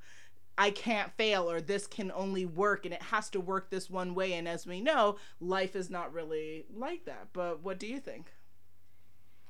I 0.58 0.72
can't 0.72 1.12
fail 1.18 1.50
or 1.50 1.60
this 1.62 1.88
can 1.88 2.12
only 2.12 2.46
work 2.46 2.86
and 2.86 2.94
it 2.94 3.02
has 3.04 3.30
to 3.32 3.40
work 3.40 3.70
this 3.70 3.90
one 3.90 4.16
way. 4.16 4.34
And 4.34 4.48
as 4.48 4.66
we 4.66 4.82
know, 4.82 5.18
life 5.40 5.76
is 5.76 5.90
not 5.90 6.14
really 6.14 6.66
like 6.74 7.06
that. 7.06 7.28
But 7.34 7.62
what 7.62 7.80
do 7.80 7.88
you 7.88 8.00
think? 8.00 8.32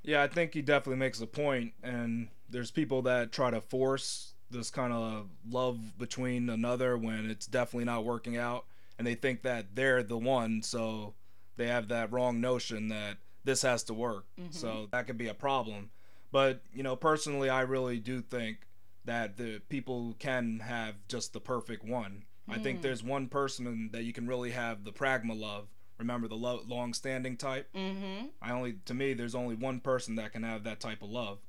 Yeah, 0.04 0.24
I 0.24 0.28
think 0.28 0.54
he 0.54 0.62
definitely 0.62 1.00
makes 1.00 1.22
a 1.22 1.28
point. 1.28 1.74
and 1.84 2.30
there's 2.50 2.72
people 2.72 3.02
that 3.04 3.32
try 3.32 3.52
to 3.52 3.62
force 3.62 4.34
this 4.50 4.70
kind 4.70 4.94
of 4.94 5.28
love 5.50 5.98
between 5.98 6.50
another 6.50 6.98
when 6.98 7.30
it's 7.30 7.48
definitely 7.48 7.86
not 7.86 8.06
working 8.06 8.38
out, 8.38 8.66
and 8.98 9.06
they 9.06 9.16
think 9.16 9.42
that 9.42 9.76
they're 9.76 10.04
the 10.04 10.18
one, 10.18 10.62
so 10.62 11.14
they 11.58 11.68
have 11.68 11.88
that 11.88 12.12
wrong 12.12 12.40
notion 12.40 12.90
that 12.90 13.18
this 13.44 13.62
has 13.64 13.84
to 13.84 13.94
work. 13.94 14.26
So 14.52 14.68
mm-hmm. 14.68 14.86
that 14.92 15.08
could 15.08 15.18
be 15.18 15.28
a 15.28 15.34
problem. 15.34 15.90
But, 16.32 16.62
you 16.74 16.84
know, 16.84 16.96
personally, 16.96 17.50
I 17.50 17.62
really 17.62 18.00
do 18.00 18.22
think 18.22 18.58
that 19.06 19.38
the 19.38 19.62
people 19.70 20.16
can 20.20 20.60
have 20.60 20.96
just 21.08 21.34
the 21.34 21.40
perfect 21.40 21.84
one. 21.84 22.24
I 22.48 22.60
think 22.60 22.82
there's 22.82 23.04
one 23.04 23.28
person 23.28 23.90
that 23.92 24.04
you 24.04 24.14
can 24.14 24.28
really 24.28 24.52
have 24.52 24.84
the 24.84 24.92
pragma 24.92 25.40
love. 25.40 25.68
Remember 25.98 26.28
the 26.28 26.36
lo- 26.36 26.62
long-standing 26.68 27.38
type? 27.38 27.70
Mm-hmm. 27.74 28.28
I 28.42 28.52
only 28.52 28.76
to 28.86 28.94
me 28.94 29.14
there's 29.14 29.34
only 29.34 29.56
one 29.56 29.80
person 29.80 30.16
that 30.16 30.34
can 30.34 30.44
have 30.44 30.64
that 30.66 30.80
type 30.80 31.02
of 31.02 31.10
love. 31.10 31.40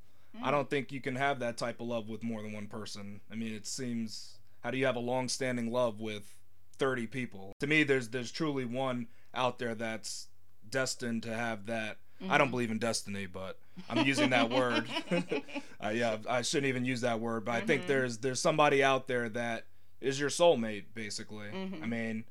I 0.42 0.50
don't 0.50 0.68
think 0.68 0.92
you 0.92 1.00
can 1.00 1.16
have 1.16 1.38
that 1.40 1.56
type 1.56 1.80
of 1.80 1.86
love 1.86 2.10
with 2.10 2.22
more 2.22 2.42
than 2.42 2.52
one 2.52 2.66
person. 2.66 3.20
I 3.32 3.36
mean, 3.36 3.54
it 3.54 3.66
seems 3.66 4.38
how 4.60 4.70
do 4.70 4.76
you 4.76 4.84
have 4.84 4.96
a 4.96 5.00
long-standing 5.00 5.72
love 5.72 5.98
with 5.98 6.34
30 6.78 7.06
people? 7.06 7.52
To 7.60 7.66
me 7.66 7.82
there's 7.84 8.08
there's 8.08 8.30
truly 8.30 8.64
one 8.64 9.08
out 9.34 9.58
there 9.58 9.74
that's 9.74 10.28
destined 10.68 11.22
to 11.24 11.34
have 11.34 11.66
that. 11.66 11.98
I 12.28 12.38
don't 12.38 12.50
believe 12.50 12.70
in 12.70 12.78
destiny, 12.78 13.26
but 13.26 13.58
I'm 13.90 14.06
using 14.06 14.30
that 14.30 14.50
word. 14.50 14.86
uh, 15.84 15.88
yeah, 15.90 16.16
I 16.28 16.42
shouldn't 16.42 16.68
even 16.68 16.84
use 16.84 17.02
that 17.02 17.20
word, 17.20 17.44
but 17.44 17.54
I 17.54 17.60
think 17.60 17.82
mm-hmm. 17.82 17.88
there's 17.88 18.18
there's 18.18 18.40
somebody 18.40 18.82
out 18.82 19.06
there 19.06 19.28
that 19.30 19.66
is 20.00 20.18
your 20.18 20.30
soulmate 20.30 20.84
basically. 20.94 21.48
Mm-hmm. 21.48 21.82
I 21.82 21.86
mean, 21.86 22.24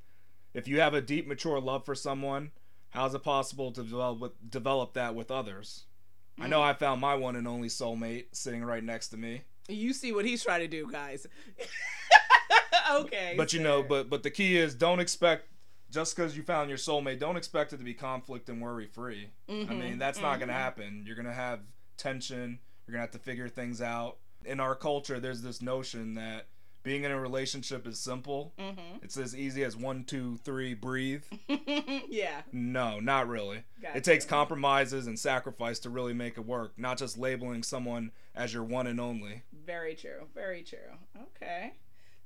if 0.53 0.67
you 0.67 0.79
have 0.79 0.93
a 0.93 1.01
deep 1.01 1.27
mature 1.27 1.59
love 1.59 1.85
for 1.85 1.95
someone, 1.95 2.51
how's 2.89 3.13
it 3.13 3.23
possible 3.23 3.71
to 3.73 3.83
develop 3.83 4.19
with, 4.19 4.51
develop 4.51 4.93
that 4.93 5.13
with 5.13 5.29
others? 5.29 5.85
I 6.39 6.47
know 6.47 6.59
mm-hmm. 6.59 6.69
I 6.69 6.73
found 6.73 6.99
my 6.99 7.15
one 7.15 7.35
and 7.35 7.47
only 7.47 7.69
soulmate 7.69 8.25
sitting 8.33 8.63
right 8.63 8.83
next 8.83 9.09
to 9.09 9.17
me. 9.17 9.43
You 9.67 9.93
see 9.93 10.11
what 10.11 10.25
he's 10.25 10.43
trying 10.43 10.61
to 10.61 10.67
do, 10.67 10.89
guys. 10.91 11.25
okay. 12.91 13.35
But 13.37 13.53
you 13.53 13.61
know, 13.61 13.83
but 13.83 14.09
but 14.09 14.23
the 14.23 14.31
key 14.31 14.57
is 14.57 14.75
don't 14.75 14.99
expect 14.99 15.47
just 15.95 16.15
because 16.15 16.35
you 16.37 16.43
found 16.43 16.69
your 16.69 16.77
soulmate, 16.77 17.19
don't 17.19 17.37
expect 17.37 17.73
it 17.73 17.77
to 17.77 17.83
be 17.83 17.93
conflict 17.93 18.49
and 18.49 18.61
worry 18.61 18.85
free. 18.85 19.29
I 19.47 19.51
Mm-hmm, 19.51 19.79
mean, 19.79 19.97
that's 19.97 20.19
not 20.21 20.37
going 20.39 20.49
to 20.49 20.53
happen. 20.53 21.03
You're 21.07 21.15
going 21.15 21.25
to 21.25 21.33
have 21.33 21.61
tension. 21.97 22.59
You're 22.85 22.93
going 22.93 23.07
to 23.07 23.11
have 23.11 23.19
to 23.19 23.25
figure 23.25 23.47
things 23.49 23.81
out. 23.81 24.17
In 24.43 24.59
our 24.59 24.75
culture, 24.75 25.19
there's 25.19 25.41
this 25.41 25.61
notion 25.61 26.15
that 26.15 26.47
being 26.83 27.03
in 27.03 27.11
a 27.11 27.19
relationship 27.19 27.87
is 27.87 27.97
simple. 27.97 28.53
Mhm. 28.59 29.01
It's 29.01 29.17
as 29.17 29.35
easy 29.35 29.63
as 29.63 29.75
one, 29.75 30.03
two, 30.03 30.37
three, 30.43 30.75
breathe. 30.75 31.23
yeah. 32.09 32.41
No, 32.51 32.99
not 32.99 33.27
really. 33.27 33.63
Gotcha. 33.81 33.97
It 33.97 34.03
takes 34.03 34.23
compromises 34.25 35.07
and 35.07 35.17
sacrifice 35.17 35.79
to 35.79 35.89
really 35.89 36.13
make 36.13 36.37
it 36.37 36.45
work, 36.45 36.73
not 36.77 36.99
just 36.99 37.17
labeling 37.17 37.63
someone 37.63 38.11
as 38.35 38.53
your 38.53 38.63
one 38.63 38.85
and 38.85 38.99
only. 38.99 39.41
Very 39.65 39.95
true. 39.95 40.27
Very 40.35 40.61
true. 40.61 40.77
Okay. 41.19 41.73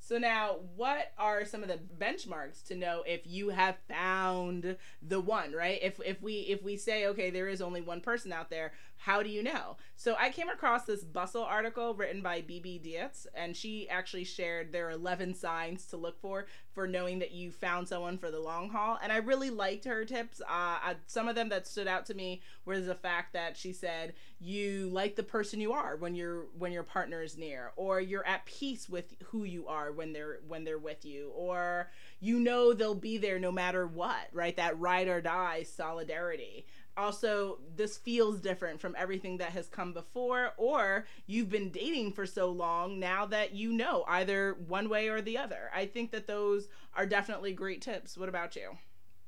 So 0.09 0.17
now, 0.17 0.55
what 0.75 1.11
are 1.19 1.45
some 1.45 1.61
of 1.61 1.69
the 1.69 1.77
benchmarks 2.03 2.65
to 2.69 2.75
know 2.75 3.03
if 3.05 3.27
you 3.27 3.49
have 3.49 3.77
found 3.87 4.75
the 5.07 5.19
one? 5.19 5.51
Right. 5.51 5.77
If 5.83 5.99
if 6.03 6.19
we 6.19 6.47
if 6.49 6.63
we 6.63 6.77
say 6.77 7.05
okay, 7.05 7.29
there 7.29 7.47
is 7.47 7.61
only 7.61 7.81
one 7.81 8.01
person 8.01 8.33
out 8.33 8.49
there. 8.49 8.71
How 9.03 9.23
do 9.23 9.29
you 9.29 9.41
know? 9.41 9.77
So 9.95 10.15
I 10.19 10.29
came 10.29 10.49
across 10.49 10.83
this 10.83 11.05
Bustle 11.05 11.43
article 11.43 11.93
written 11.93 12.21
by 12.21 12.41
Bibi 12.41 12.81
Deitz, 12.83 13.27
and 13.33 13.55
she 13.55 13.87
actually 13.89 14.25
shared 14.25 14.71
there 14.71 14.87
are 14.87 14.91
11 14.91 15.35
signs 15.35 15.85
to 15.87 15.97
look 15.97 16.19
for 16.19 16.47
for 16.73 16.85
knowing 16.85 17.19
that 17.19 17.31
you 17.31 17.49
found 17.49 17.87
someone 17.87 18.17
for 18.17 18.29
the 18.29 18.41
long 18.41 18.69
haul. 18.69 18.99
And 19.01 19.11
I 19.11 19.17
really 19.17 19.49
liked 19.49 19.85
her 19.85 20.03
tips. 20.03 20.41
Uh, 20.47 20.95
some 21.07 21.29
of 21.29 21.35
them 21.35 21.47
that 21.49 21.65
stood 21.65 21.87
out 21.87 22.05
to 22.07 22.13
me 22.13 22.41
was 22.65 22.85
the 22.85 22.95
fact 22.95 23.31
that 23.33 23.55
she 23.55 23.71
said 23.71 24.13
you 24.39 24.89
like 24.89 25.15
the 25.15 25.23
person 25.23 25.61
you 25.61 25.71
are 25.71 25.95
when 25.95 26.13
you're 26.13 26.47
when 26.57 26.73
your 26.73 26.83
partner 26.83 27.21
is 27.21 27.37
near, 27.37 27.71
or 27.77 28.01
you're 28.01 28.27
at 28.27 28.45
peace 28.45 28.89
with 28.89 29.15
who 29.25 29.45
you 29.45 29.67
are 29.67 29.93
when 29.93 30.11
they're 30.11 30.39
when 30.45 30.65
they're 30.65 30.77
with 30.77 31.05
you, 31.05 31.31
or 31.35 31.89
you 32.19 32.37
know 32.37 32.73
they'll 32.73 32.95
be 32.95 33.17
there 33.17 33.39
no 33.39 33.51
matter 33.51 33.87
what, 33.87 34.27
right? 34.33 34.55
That 34.57 34.79
ride 34.79 35.07
or 35.07 35.21
die 35.21 35.63
solidarity 35.63 36.65
also 36.99 37.59
this 37.75 37.97
feels 37.97 38.39
different 38.39 38.79
from 38.79 38.95
everything 38.97 39.37
that 39.37 39.51
has 39.51 39.67
come 39.67 39.93
before 39.93 40.51
or 40.57 41.07
you've 41.25 41.49
been 41.49 41.71
dating 41.71 42.11
for 42.11 42.25
so 42.25 42.51
long 42.51 42.99
now 42.99 43.25
that 43.25 43.53
you 43.55 43.71
know 43.71 44.03
either 44.07 44.57
one 44.67 44.89
way 44.89 45.07
or 45.07 45.21
the 45.21 45.37
other 45.37 45.71
i 45.73 45.85
think 45.85 46.11
that 46.11 46.27
those 46.27 46.67
are 46.93 47.05
definitely 47.05 47.53
great 47.53 47.81
tips 47.81 48.17
what 48.17 48.29
about 48.29 48.55
you 48.55 48.77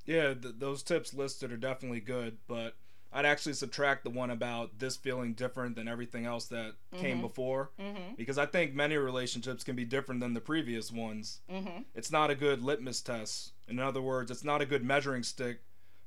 yeah 0.06 0.34
th- 0.34 0.56
those 0.58 0.84
tips 0.84 1.14
listed 1.14 1.52
are 1.52 1.58
definitely 1.58 2.02
good 2.02 2.38
but 2.48 2.76
i'd 3.14 3.26
actually 3.26 3.54
subtract 3.54 4.04
the 4.04 4.10
one 4.10 4.30
about 4.30 4.78
this 4.78 4.98
feeling 4.98 5.34
different 5.34 5.76
than 5.76 5.88
everything 5.88 6.26
else 6.26 6.48
that 6.48 6.74
mm-hmm. 6.94 7.02
came 7.02 7.22
before 7.22 7.72
mm-hmm. 7.80 8.16
because 8.18 8.38
i 8.38 8.46
think 8.46 8.74
many 8.74 8.98
relationships 8.98 9.64
can 9.64 9.76
be 9.78 9.86
different 9.86 10.20
than 10.20 10.34
the 10.34 10.42
previous 10.42 10.92
ones 10.92 11.40
mm-hmm. 11.50 11.84
it's 11.96 12.12
not 12.12 12.30
a 12.30 12.36
good 12.36 12.62
litmus 12.62 13.02
test 13.02 13.54
in 13.70 13.80
other 13.80 14.02
words 14.02 14.30
it's 14.30 14.44
not 14.44 14.62
a 14.62 14.66
good 14.66 14.84
measuring 14.84 15.24
stick 15.24 15.62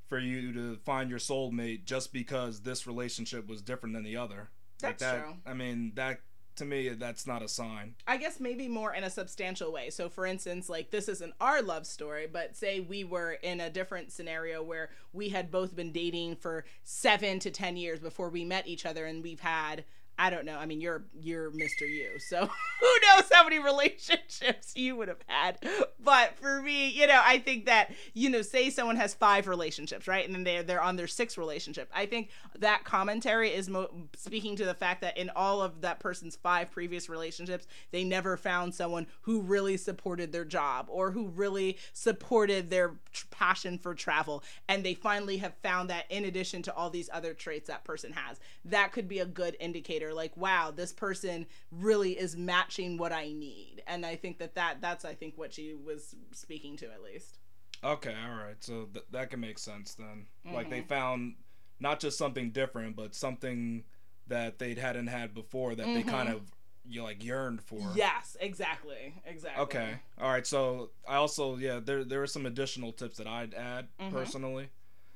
for 0.08 0.18
you 0.18 0.52
to 0.52 0.76
find 0.84 1.10
your 1.10 1.18
soulmate 1.18 1.84
just 1.84 2.12
because 2.12 2.60
this 2.60 2.86
relationship 2.86 3.48
was 3.48 3.62
different 3.62 3.94
than 3.94 4.04
the 4.04 4.16
other. 4.16 4.50
That's 4.80 5.02
like 5.02 5.12
that, 5.12 5.24
true. 5.24 5.34
I 5.46 5.54
mean, 5.54 5.92
that 5.94 6.20
to 6.56 6.64
me, 6.64 6.88
that's 6.90 7.26
not 7.26 7.42
a 7.42 7.48
sign. 7.48 7.94
I 8.06 8.16
guess 8.16 8.38
maybe 8.38 8.68
more 8.68 8.94
in 8.94 9.04
a 9.04 9.10
substantial 9.10 9.72
way. 9.72 9.90
So, 9.90 10.08
for 10.08 10.26
instance, 10.26 10.68
like 10.68 10.90
this 10.90 11.08
isn't 11.08 11.34
our 11.40 11.62
love 11.62 11.86
story, 11.86 12.28
but 12.30 12.56
say 12.56 12.80
we 12.80 13.04
were 13.04 13.32
in 13.32 13.60
a 13.60 13.70
different 13.70 14.12
scenario 14.12 14.62
where 14.62 14.90
we 15.12 15.30
had 15.30 15.50
both 15.50 15.74
been 15.74 15.92
dating 15.92 16.36
for 16.36 16.64
seven 16.84 17.38
to 17.40 17.50
10 17.50 17.76
years 17.76 17.98
before 17.98 18.28
we 18.28 18.44
met 18.44 18.68
each 18.68 18.86
other, 18.86 19.06
and 19.06 19.22
we've 19.22 19.40
had 19.40 19.84
I 20.18 20.30
don't 20.30 20.44
know. 20.44 20.56
I 20.56 20.66
mean, 20.66 20.80
you're 20.80 21.04
you're 21.20 21.50
Mr. 21.50 21.82
You, 21.82 22.18
so 22.18 22.46
who 22.80 22.86
knows 23.02 23.24
how 23.32 23.42
many 23.44 23.58
relationships 23.58 24.72
you 24.76 24.94
would 24.96 25.08
have 25.08 25.22
had. 25.26 25.58
But 26.02 26.36
for 26.38 26.62
me, 26.62 26.88
you 26.88 27.06
know, 27.06 27.20
I 27.22 27.38
think 27.38 27.66
that 27.66 27.92
you 28.12 28.30
know, 28.30 28.42
say 28.42 28.70
someone 28.70 28.96
has 28.96 29.12
five 29.14 29.48
relationships, 29.48 30.06
right, 30.06 30.24
and 30.24 30.34
then 30.34 30.44
they 30.44 30.62
they're 30.62 30.82
on 30.82 30.96
their 30.96 31.08
sixth 31.08 31.36
relationship. 31.36 31.90
I 31.94 32.06
think 32.06 32.30
that 32.58 32.84
commentary 32.84 33.50
is 33.50 33.68
mo- 33.68 33.90
speaking 34.16 34.54
to 34.56 34.64
the 34.64 34.74
fact 34.74 35.00
that 35.00 35.18
in 35.18 35.30
all 35.34 35.60
of 35.60 35.80
that 35.80 35.98
person's 35.98 36.36
five 36.36 36.70
previous 36.70 37.08
relationships, 37.08 37.66
they 37.90 38.04
never 38.04 38.36
found 38.36 38.74
someone 38.74 39.06
who 39.22 39.40
really 39.40 39.76
supported 39.76 40.30
their 40.30 40.44
job 40.44 40.86
or 40.88 41.10
who 41.10 41.28
really 41.28 41.78
supported 41.92 42.70
their 42.70 42.94
tr- 43.12 43.26
passion 43.30 43.78
for 43.78 43.94
travel, 43.94 44.44
and 44.68 44.84
they 44.84 44.94
finally 44.94 45.38
have 45.38 45.54
found 45.62 45.90
that 45.90 46.04
in 46.08 46.24
addition 46.24 46.62
to 46.62 46.74
all 46.74 46.90
these 46.90 47.10
other 47.12 47.34
traits 47.34 47.66
that 47.68 47.84
person 47.84 48.12
has. 48.12 48.38
That 48.64 48.92
could 48.92 49.08
be 49.08 49.18
a 49.18 49.26
good 49.26 49.56
indicator 49.58 50.03
indicator 50.04 50.14
like 50.14 50.36
wow 50.36 50.72
this 50.74 50.92
person 50.92 51.46
really 51.70 52.12
is 52.12 52.36
matching 52.36 52.96
what 52.96 53.12
i 53.12 53.32
need 53.32 53.82
and 53.86 54.04
i 54.04 54.16
think 54.16 54.38
that, 54.38 54.54
that 54.54 54.80
that's 54.80 55.04
i 55.04 55.14
think 55.14 55.36
what 55.36 55.52
she 55.52 55.74
was 55.74 56.14
speaking 56.32 56.76
to 56.76 56.86
at 56.86 57.02
least 57.02 57.38
okay 57.82 58.14
all 58.26 58.36
right 58.36 58.56
so 58.60 58.88
th- 58.92 59.04
that 59.10 59.30
can 59.30 59.40
make 59.40 59.58
sense 59.58 59.94
then 59.94 60.26
mm-hmm. 60.46 60.54
like 60.54 60.70
they 60.70 60.80
mm-hmm. 60.80 60.88
found 60.88 61.34
not 61.80 62.00
just 62.00 62.18
something 62.18 62.50
different 62.50 62.96
but 62.96 63.14
something 63.14 63.84
that 64.26 64.58
they 64.58 64.74
hadn't 64.74 65.08
had 65.08 65.34
before 65.34 65.74
that 65.74 65.86
mm-hmm. 65.86 65.94
they 65.94 66.02
kind 66.02 66.28
of 66.28 66.42
you 66.86 67.02
like 67.02 67.24
yearned 67.24 67.62
for. 67.62 67.80
Yes, 67.94 68.36
exactly, 68.40 69.14
exactly. 69.24 69.62
Okay, 69.62 69.94
all 70.20 70.30
right. 70.30 70.46
So 70.46 70.90
I 71.08 71.14
also 71.14 71.56
yeah 71.56 71.80
there 71.82 72.04
there 72.04 72.22
are 72.22 72.26
some 72.26 72.44
additional 72.44 72.92
tips 72.92 73.16
that 73.16 73.26
I'd 73.26 73.54
add 73.54 73.88
mm-hmm. 73.98 74.14
personally. 74.14 74.68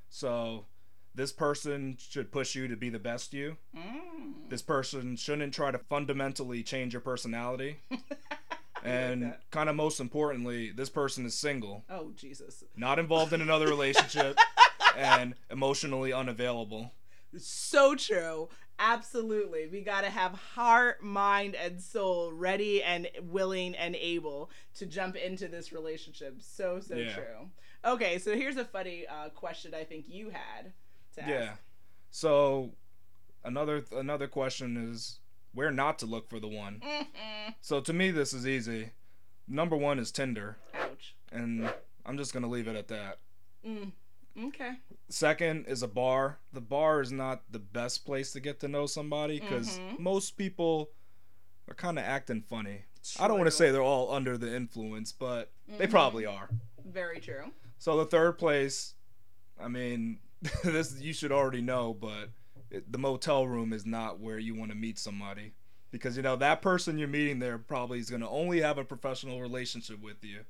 So 0.08 0.64
this 1.18 1.32
person 1.32 1.96
should 1.98 2.30
push 2.30 2.54
you 2.54 2.68
to 2.68 2.76
be 2.76 2.90
the 2.90 2.98
best 2.98 3.34
you. 3.34 3.56
Mm. 3.76 4.48
This 4.48 4.62
person 4.62 5.16
shouldn't 5.16 5.52
try 5.52 5.72
to 5.72 5.78
fundamentally 5.78 6.62
change 6.62 6.94
your 6.94 7.00
personality. 7.00 7.80
and 8.84 9.22
like 9.22 9.50
kind 9.50 9.68
of 9.68 9.74
most 9.74 9.98
importantly, 9.98 10.70
this 10.70 10.88
person 10.88 11.26
is 11.26 11.34
single. 11.34 11.84
Oh, 11.90 12.12
Jesus. 12.14 12.62
Not 12.76 13.00
involved 13.00 13.32
in 13.32 13.40
another 13.40 13.66
relationship 13.66 14.38
and 14.96 15.34
emotionally 15.50 16.12
unavailable. 16.12 16.92
So 17.36 17.96
true. 17.96 18.48
Absolutely. 18.78 19.66
We 19.66 19.80
got 19.80 20.02
to 20.02 20.10
have 20.10 20.34
heart, 20.34 21.02
mind, 21.02 21.56
and 21.56 21.80
soul 21.80 22.30
ready 22.32 22.80
and 22.80 23.08
willing 23.22 23.74
and 23.74 23.96
able 23.96 24.50
to 24.76 24.86
jump 24.86 25.16
into 25.16 25.48
this 25.48 25.72
relationship. 25.72 26.36
So, 26.42 26.78
so 26.78 26.94
yeah. 26.94 27.12
true. 27.12 27.50
Okay, 27.84 28.20
so 28.20 28.36
here's 28.36 28.56
a 28.56 28.64
funny 28.64 29.04
uh, 29.08 29.30
question 29.30 29.74
I 29.74 29.82
think 29.82 30.04
you 30.08 30.30
had 30.30 30.72
yeah. 31.26 31.50
So 32.10 32.72
another 33.44 33.84
another 33.92 34.28
question 34.28 34.76
is 34.90 35.20
where 35.54 35.70
not 35.70 35.98
to 36.00 36.06
look 36.06 36.28
for 36.28 36.40
the 36.40 36.48
one. 36.48 36.82
Mm-hmm. 36.84 37.50
So 37.60 37.80
to 37.80 37.92
me, 37.92 38.10
this 38.10 38.32
is 38.32 38.46
easy. 38.46 38.90
Number 39.46 39.76
one 39.76 39.98
is 39.98 40.12
Tinder. 40.12 40.58
Ouch. 40.74 41.16
And 41.32 41.70
I'm 42.04 42.16
just 42.18 42.32
gonna 42.32 42.48
leave 42.48 42.68
it 42.68 42.76
at 42.76 42.88
that. 42.88 43.18
Mm. 43.66 43.92
Okay. 44.46 44.72
Second 45.08 45.66
is 45.66 45.82
a 45.82 45.88
bar. 45.88 46.38
The 46.52 46.60
bar 46.60 47.00
is 47.00 47.10
not 47.10 47.42
the 47.50 47.58
best 47.58 48.04
place 48.04 48.32
to 48.32 48.40
get 48.40 48.60
to 48.60 48.68
know 48.68 48.86
somebody 48.86 49.40
because 49.40 49.78
mm-hmm. 49.78 50.02
most 50.02 50.36
people 50.36 50.90
are 51.68 51.74
kind 51.74 51.98
of 51.98 52.04
acting 52.04 52.42
funny. 52.42 52.84
True. 53.04 53.24
I 53.24 53.28
don't 53.28 53.38
want 53.38 53.48
to 53.48 53.56
say 53.56 53.70
they're 53.70 53.82
all 53.82 54.12
under 54.12 54.38
the 54.38 54.54
influence, 54.54 55.12
but 55.12 55.52
mm-hmm. 55.68 55.78
they 55.78 55.86
probably 55.86 56.26
are. 56.26 56.48
Very 56.84 57.20
true. 57.20 57.52
So 57.78 57.96
the 57.96 58.06
third 58.06 58.38
place, 58.38 58.94
I 59.60 59.68
mean, 59.68 60.18
this 60.64 61.00
you 61.00 61.12
should 61.12 61.32
already 61.32 61.60
know, 61.60 61.94
but 61.94 62.30
it, 62.70 62.90
the 62.90 62.98
motel 62.98 63.46
room 63.46 63.72
is 63.72 63.86
not 63.86 64.20
where 64.20 64.38
you 64.38 64.54
want 64.54 64.70
to 64.70 64.76
meet 64.76 64.98
somebody 64.98 65.52
because 65.90 66.16
you 66.16 66.22
know 66.22 66.36
that 66.36 66.62
person 66.62 66.98
you're 66.98 67.08
meeting 67.08 67.38
there 67.38 67.58
probably 67.58 67.98
is 67.98 68.10
going 68.10 68.22
to 68.22 68.28
only 68.28 68.60
have 68.60 68.78
a 68.78 68.84
professional 68.84 69.40
relationship 69.40 70.02
with 70.02 70.22
you. 70.22 70.40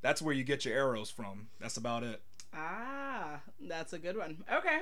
That's 0.00 0.20
where 0.20 0.34
you 0.34 0.44
get 0.44 0.64
your 0.64 0.74
arrows 0.74 1.10
from. 1.10 1.48
That's 1.60 1.76
about 1.76 2.02
it. 2.02 2.20
Ah, 2.52 3.40
that's 3.60 3.92
a 3.92 3.98
good 3.98 4.16
one. 4.16 4.44
Okay. 4.52 4.80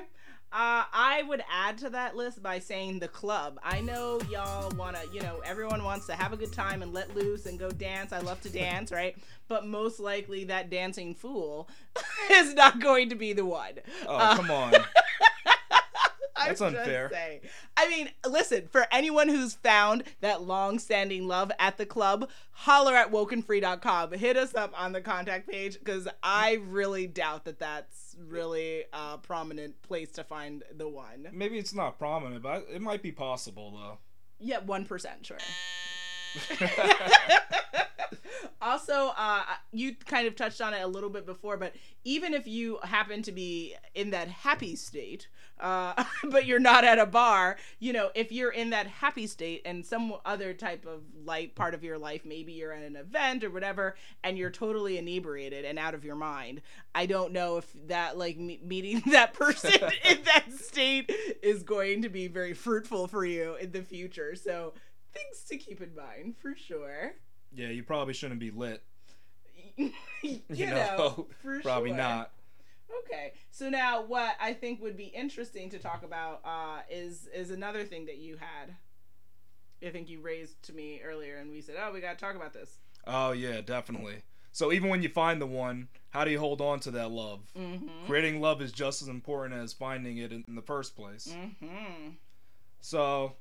Uh, 0.53 0.83
I 0.91 1.23
would 1.29 1.41
add 1.49 1.77
to 1.77 1.89
that 1.91 2.17
list 2.17 2.43
by 2.43 2.59
saying 2.59 2.99
the 2.99 3.07
club. 3.07 3.57
I 3.63 3.79
know 3.79 4.19
y'all 4.29 4.69
want 4.71 4.97
to, 4.97 5.07
you 5.13 5.21
know, 5.21 5.41
everyone 5.45 5.81
wants 5.81 6.07
to 6.07 6.13
have 6.13 6.33
a 6.33 6.37
good 6.37 6.51
time 6.51 6.81
and 6.81 6.93
let 6.93 7.15
loose 7.15 7.45
and 7.45 7.57
go 7.57 7.71
dance. 7.71 8.11
I 8.11 8.19
love 8.19 8.41
to 8.41 8.49
dance, 8.49 8.91
right? 8.91 9.15
But 9.47 9.65
most 9.65 10.01
likely 10.01 10.43
that 10.45 10.69
dancing 10.69 11.15
fool 11.15 11.69
is 12.31 12.53
not 12.53 12.81
going 12.81 13.07
to 13.09 13.15
be 13.15 13.31
the 13.31 13.45
one. 13.45 13.75
Oh, 14.05 14.17
uh, 14.17 14.35
come 14.35 14.51
on. 14.51 14.73
That's 16.35 16.61
unfair. 16.61 17.09
Saying. 17.11 17.41
I 17.77 17.89
mean, 17.89 18.09
listen, 18.27 18.67
for 18.67 18.87
anyone 18.91 19.29
who's 19.29 19.53
found 19.53 20.03
that 20.21 20.43
long 20.43 20.79
standing 20.79 21.27
love 21.27 21.51
at 21.59 21.77
the 21.77 21.85
club, 21.85 22.29
holler 22.51 22.95
at 22.95 23.11
wokenfree.com. 23.11 24.13
Hit 24.13 24.37
us 24.37 24.55
up 24.55 24.73
on 24.79 24.91
the 24.91 25.01
contact 25.01 25.49
page 25.49 25.79
because 25.79 26.07
I 26.23 26.59
really 26.67 27.07
doubt 27.07 27.45
that 27.45 27.59
that's 27.59 28.15
really 28.27 28.85
a 28.93 29.17
prominent 29.17 29.81
place 29.81 30.11
to 30.13 30.23
find 30.23 30.63
the 30.75 30.87
one. 30.87 31.27
Maybe 31.31 31.57
it's 31.57 31.73
not 31.73 31.97
prominent, 31.97 32.43
but 32.43 32.67
it 32.71 32.81
might 32.81 33.01
be 33.01 33.11
possible, 33.11 33.71
though. 33.71 33.97
Yeah, 34.39 34.59
1%, 34.61 35.25
sure. 35.25 35.37
also, 38.61 39.13
uh, 39.17 39.41
you 39.71 39.95
kind 40.05 40.27
of 40.27 40.35
touched 40.35 40.61
on 40.61 40.73
it 40.73 40.81
a 40.81 40.87
little 40.87 41.09
bit 41.09 41.25
before, 41.25 41.57
but 41.57 41.73
even 42.03 42.33
if 42.33 42.47
you 42.47 42.79
happen 42.83 43.21
to 43.23 43.31
be 43.31 43.75
in 43.95 44.11
that 44.11 44.27
happy 44.27 44.75
state, 44.75 45.27
uh, 45.59 46.03
but 46.29 46.45
you're 46.45 46.59
not 46.59 46.83
at 46.83 46.99
a 46.99 47.05
bar, 47.05 47.57
you 47.79 47.93
know, 47.93 48.09
if 48.15 48.31
you're 48.31 48.51
in 48.51 48.71
that 48.71 48.87
happy 48.87 49.27
state 49.27 49.61
and 49.65 49.85
some 49.85 50.13
other 50.25 50.53
type 50.53 50.85
of 50.85 51.01
light 51.25 51.55
part 51.55 51.73
of 51.73 51.83
your 51.83 51.97
life, 51.97 52.25
maybe 52.25 52.53
you're 52.53 52.73
at 52.73 52.83
an 52.83 52.95
event 52.95 53.43
or 53.43 53.49
whatever, 53.49 53.95
and 54.23 54.37
you're 54.37 54.49
totally 54.49 54.97
inebriated 54.97 55.65
and 55.65 55.79
out 55.79 55.93
of 55.93 56.05
your 56.05 56.15
mind, 56.15 56.61
I 56.93 57.05
don't 57.05 57.33
know 57.33 57.57
if 57.57 57.71
that, 57.87 58.17
like, 58.17 58.37
me- 58.37 58.61
meeting 58.63 59.01
that 59.11 59.33
person 59.33 59.71
in 60.07 60.19
that 60.25 60.51
state 60.53 61.11
is 61.41 61.63
going 61.63 62.03
to 62.03 62.09
be 62.09 62.27
very 62.27 62.53
fruitful 62.53 63.07
for 63.07 63.25
you 63.25 63.55
in 63.55 63.71
the 63.71 63.81
future. 63.81 64.35
So, 64.35 64.73
things 65.13 65.43
to 65.49 65.57
keep 65.57 65.81
in 65.81 65.95
mind 65.95 66.35
for 66.41 66.55
sure. 66.55 67.13
Yeah, 67.53 67.69
you 67.69 67.83
probably 67.83 68.13
shouldn't 68.13 68.39
be 68.39 68.51
lit. 68.51 68.83
you, 69.77 69.91
you 70.49 70.65
know, 70.67 71.27
know 71.43 71.59
probably 71.61 71.89
sure. 71.89 71.97
not. 71.97 72.31
Okay, 73.05 73.33
so 73.51 73.69
now 73.69 74.01
what 74.01 74.35
I 74.39 74.53
think 74.53 74.81
would 74.81 74.97
be 74.97 75.05
interesting 75.05 75.69
to 75.69 75.79
talk 75.79 76.03
about 76.03 76.41
uh, 76.43 76.81
is 76.89 77.27
is 77.33 77.51
another 77.51 77.83
thing 77.83 78.05
that 78.05 78.17
you 78.17 78.37
had. 78.37 78.75
I 79.85 79.89
think 79.89 80.09
you 80.09 80.19
raised 80.21 80.61
to 80.63 80.73
me 80.73 81.01
earlier, 81.03 81.37
and 81.37 81.49
we 81.49 81.61
said, 81.61 81.75
"Oh, 81.81 81.91
we 81.91 82.01
got 82.01 82.17
to 82.17 82.23
talk 82.23 82.35
about 82.35 82.53
this." 82.53 82.77
Oh 83.07 83.31
yeah, 83.31 83.61
definitely. 83.61 84.23
So 84.51 84.71
even 84.71 84.89
when 84.89 85.01
you 85.01 85.09
find 85.09 85.41
the 85.41 85.47
one, 85.47 85.87
how 86.09 86.25
do 86.25 86.31
you 86.31 86.39
hold 86.39 86.59
on 86.59 86.79
to 86.81 86.91
that 86.91 87.09
love? 87.11 87.39
Mm-hmm. 87.57 88.05
Creating 88.05 88.41
love 88.41 88.61
is 88.61 88.71
just 88.71 89.01
as 89.01 89.07
important 89.07 89.59
as 89.59 89.71
finding 89.71 90.17
it 90.17 90.33
in, 90.33 90.43
in 90.47 90.55
the 90.55 90.61
first 90.61 90.95
place. 90.95 91.33
Mm-hmm. 91.33 92.09
So, 92.81 93.35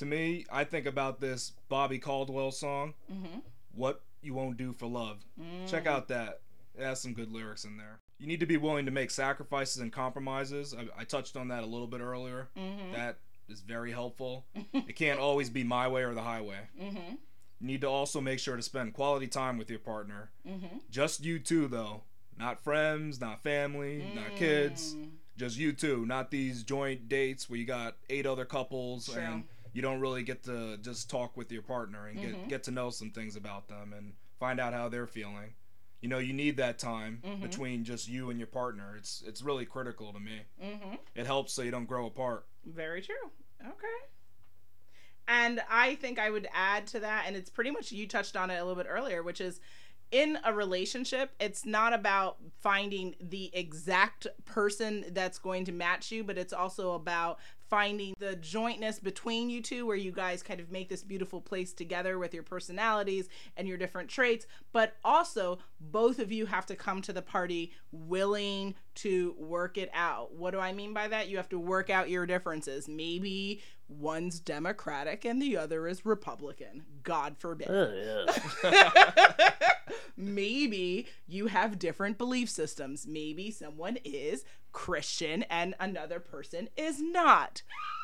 to 0.00 0.06
me, 0.06 0.46
I 0.50 0.64
think 0.64 0.86
about 0.86 1.20
this 1.20 1.52
Bobby 1.68 1.98
Caldwell 1.98 2.50
song, 2.50 2.94
Mm-hmm. 3.12 3.40
"What 3.74 4.02
You 4.22 4.34
Won't 4.34 4.56
Do 4.56 4.72
for 4.72 4.86
Love." 4.86 5.24
Check 5.66 5.86
out 5.86 6.08
that. 6.08 6.40
It 6.76 6.82
has 6.82 7.00
some 7.00 7.12
good 7.12 7.30
lyrics 7.30 7.64
in 7.64 7.76
there. 7.76 7.98
You 8.18 8.26
need 8.26 8.40
to 8.40 8.46
be 8.46 8.56
willing 8.56 8.86
to 8.86 8.90
make 8.90 9.10
sacrifices 9.10 9.82
and 9.82 9.92
compromises. 9.92 10.74
I, 10.74 11.00
I 11.00 11.04
touched 11.04 11.36
on 11.36 11.48
that 11.48 11.62
a 11.62 11.66
little 11.66 11.86
bit 11.86 12.00
earlier. 12.00 12.48
Mm-hmm. 12.56 12.92
That 12.92 13.18
is 13.48 13.60
very 13.60 13.92
helpful. 13.92 14.46
it 14.72 14.96
can't 14.96 15.20
always 15.20 15.50
be 15.50 15.64
my 15.64 15.86
way 15.88 16.02
or 16.02 16.14
the 16.14 16.22
highway. 16.22 16.60
Mm-hmm. 16.80 17.14
You 17.60 17.66
need 17.66 17.82
to 17.82 17.88
also 17.88 18.22
make 18.22 18.38
sure 18.38 18.56
to 18.56 18.62
spend 18.62 18.94
quality 18.94 19.26
time 19.26 19.58
with 19.58 19.68
your 19.68 19.80
partner. 19.80 20.30
Mm-hmm. 20.48 20.78
Just 20.90 21.24
you 21.24 21.38
two, 21.38 21.68
though. 21.68 22.04
Not 22.38 22.58
friends, 22.64 23.20
not 23.20 23.42
family, 23.42 24.02
not 24.14 24.34
kids. 24.36 24.94
Mm. 24.94 25.10
Just 25.36 25.58
you 25.58 25.72
two. 25.72 26.06
Not 26.06 26.30
these 26.30 26.62
joint 26.62 27.06
dates 27.08 27.50
where 27.50 27.58
you 27.58 27.66
got 27.66 27.96
eight 28.08 28.24
other 28.24 28.46
couples 28.46 29.08
True. 29.08 29.20
and 29.22 29.44
you 29.72 29.82
don't 29.82 30.00
really 30.00 30.22
get 30.22 30.42
to 30.44 30.76
just 30.78 31.08
talk 31.10 31.36
with 31.36 31.50
your 31.52 31.62
partner 31.62 32.06
and 32.08 32.20
get, 32.20 32.48
get 32.48 32.62
to 32.64 32.70
know 32.70 32.90
some 32.90 33.10
things 33.10 33.36
about 33.36 33.68
them 33.68 33.92
and 33.96 34.12
find 34.38 34.58
out 34.60 34.72
how 34.72 34.88
they're 34.88 35.06
feeling. 35.06 35.54
You 36.00 36.08
know, 36.08 36.18
you 36.18 36.32
need 36.32 36.56
that 36.56 36.78
time 36.78 37.20
Mhm. 37.24 37.42
between 37.42 37.84
just 37.84 38.08
you 38.08 38.30
and 38.30 38.38
your 38.38 38.46
partner. 38.46 38.96
It's 38.96 39.22
it's 39.26 39.42
really 39.42 39.66
critical 39.66 40.12
to 40.12 40.18
me. 40.20 40.40
Mm-hmm. 40.62 40.94
It 41.14 41.26
helps 41.26 41.52
so 41.52 41.62
you 41.62 41.70
don't 41.70 41.86
grow 41.86 42.06
apart. 42.06 42.46
Very 42.64 43.02
true. 43.02 43.30
Okay. 43.62 44.06
And 45.28 45.60
I 45.70 45.94
think 45.96 46.18
I 46.18 46.30
would 46.30 46.48
add 46.52 46.86
to 46.88 47.00
that, 47.00 47.24
and 47.26 47.36
it's 47.36 47.50
pretty 47.50 47.70
much 47.70 47.92
you 47.92 48.06
touched 48.08 48.36
on 48.36 48.50
it 48.50 48.56
a 48.56 48.64
little 48.64 48.82
bit 48.82 48.88
earlier, 48.90 49.22
which 49.22 49.40
is 49.40 49.60
in 50.10 50.38
a 50.44 50.52
relationship, 50.52 51.30
it's 51.38 51.64
not 51.64 51.92
about 51.92 52.38
finding 52.60 53.14
the 53.20 53.48
exact 53.54 54.26
person 54.44 55.04
that's 55.12 55.38
going 55.38 55.64
to 55.66 55.72
match 55.72 56.10
you, 56.10 56.24
but 56.24 56.36
it's 56.36 56.52
also 56.52 56.94
about 56.94 57.38
finding 57.70 58.14
the 58.18 58.34
jointness 58.36 58.98
between 58.98 59.48
you 59.48 59.62
two 59.62 59.86
where 59.86 59.96
you 59.96 60.10
guys 60.10 60.42
kind 60.42 60.60
of 60.60 60.72
make 60.72 60.88
this 60.88 61.04
beautiful 61.04 61.40
place 61.40 61.72
together 61.72 62.18
with 62.18 62.34
your 62.34 62.42
personalities 62.42 63.28
and 63.56 63.68
your 63.68 63.78
different 63.78 64.10
traits. 64.10 64.46
But 64.72 64.96
also 65.04 65.60
both 65.80 66.18
of 66.18 66.32
you 66.32 66.46
have 66.46 66.66
to 66.66 66.76
come 66.76 67.00
to 67.02 67.12
the 67.12 67.22
party 67.22 67.72
willing 67.92 68.74
to 68.96 69.34
work 69.38 69.78
it 69.78 69.90
out. 69.94 70.34
What 70.34 70.50
do 70.50 70.58
i 70.58 70.72
mean 70.72 70.92
by 70.92 71.08
that? 71.08 71.28
You 71.28 71.36
have 71.36 71.48
to 71.50 71.58
work 71.58 71.88
out 71.88 72.10
your 72.10 72.26
differences. 72.26 72.88
Maybe 72.88 73.62
one's 73.88 74.40
democratic 74.40 75.24
and 75.24 75.40
the 75.40 75.56
other 75.56 75.86
is 75.86 76.04
republican. 76.04 76.84
God 77.02 77.36
forbid. 77.38 77.68
Maybe 80.16 81.06
you 81.26 81.46
have 81.46 81.78
different 81.78 82.18
belief 82.18 82.50
systems. 82.50 83.06
Maybe 83.06 83.50
someone 83.50 83.96
is 84.04 84.44
Christian 84.72 85.42
and 85.44 85.74
another 85.80 86.20
person 86.20 86.68
is 86.76 87.00
not. 87.00 87.62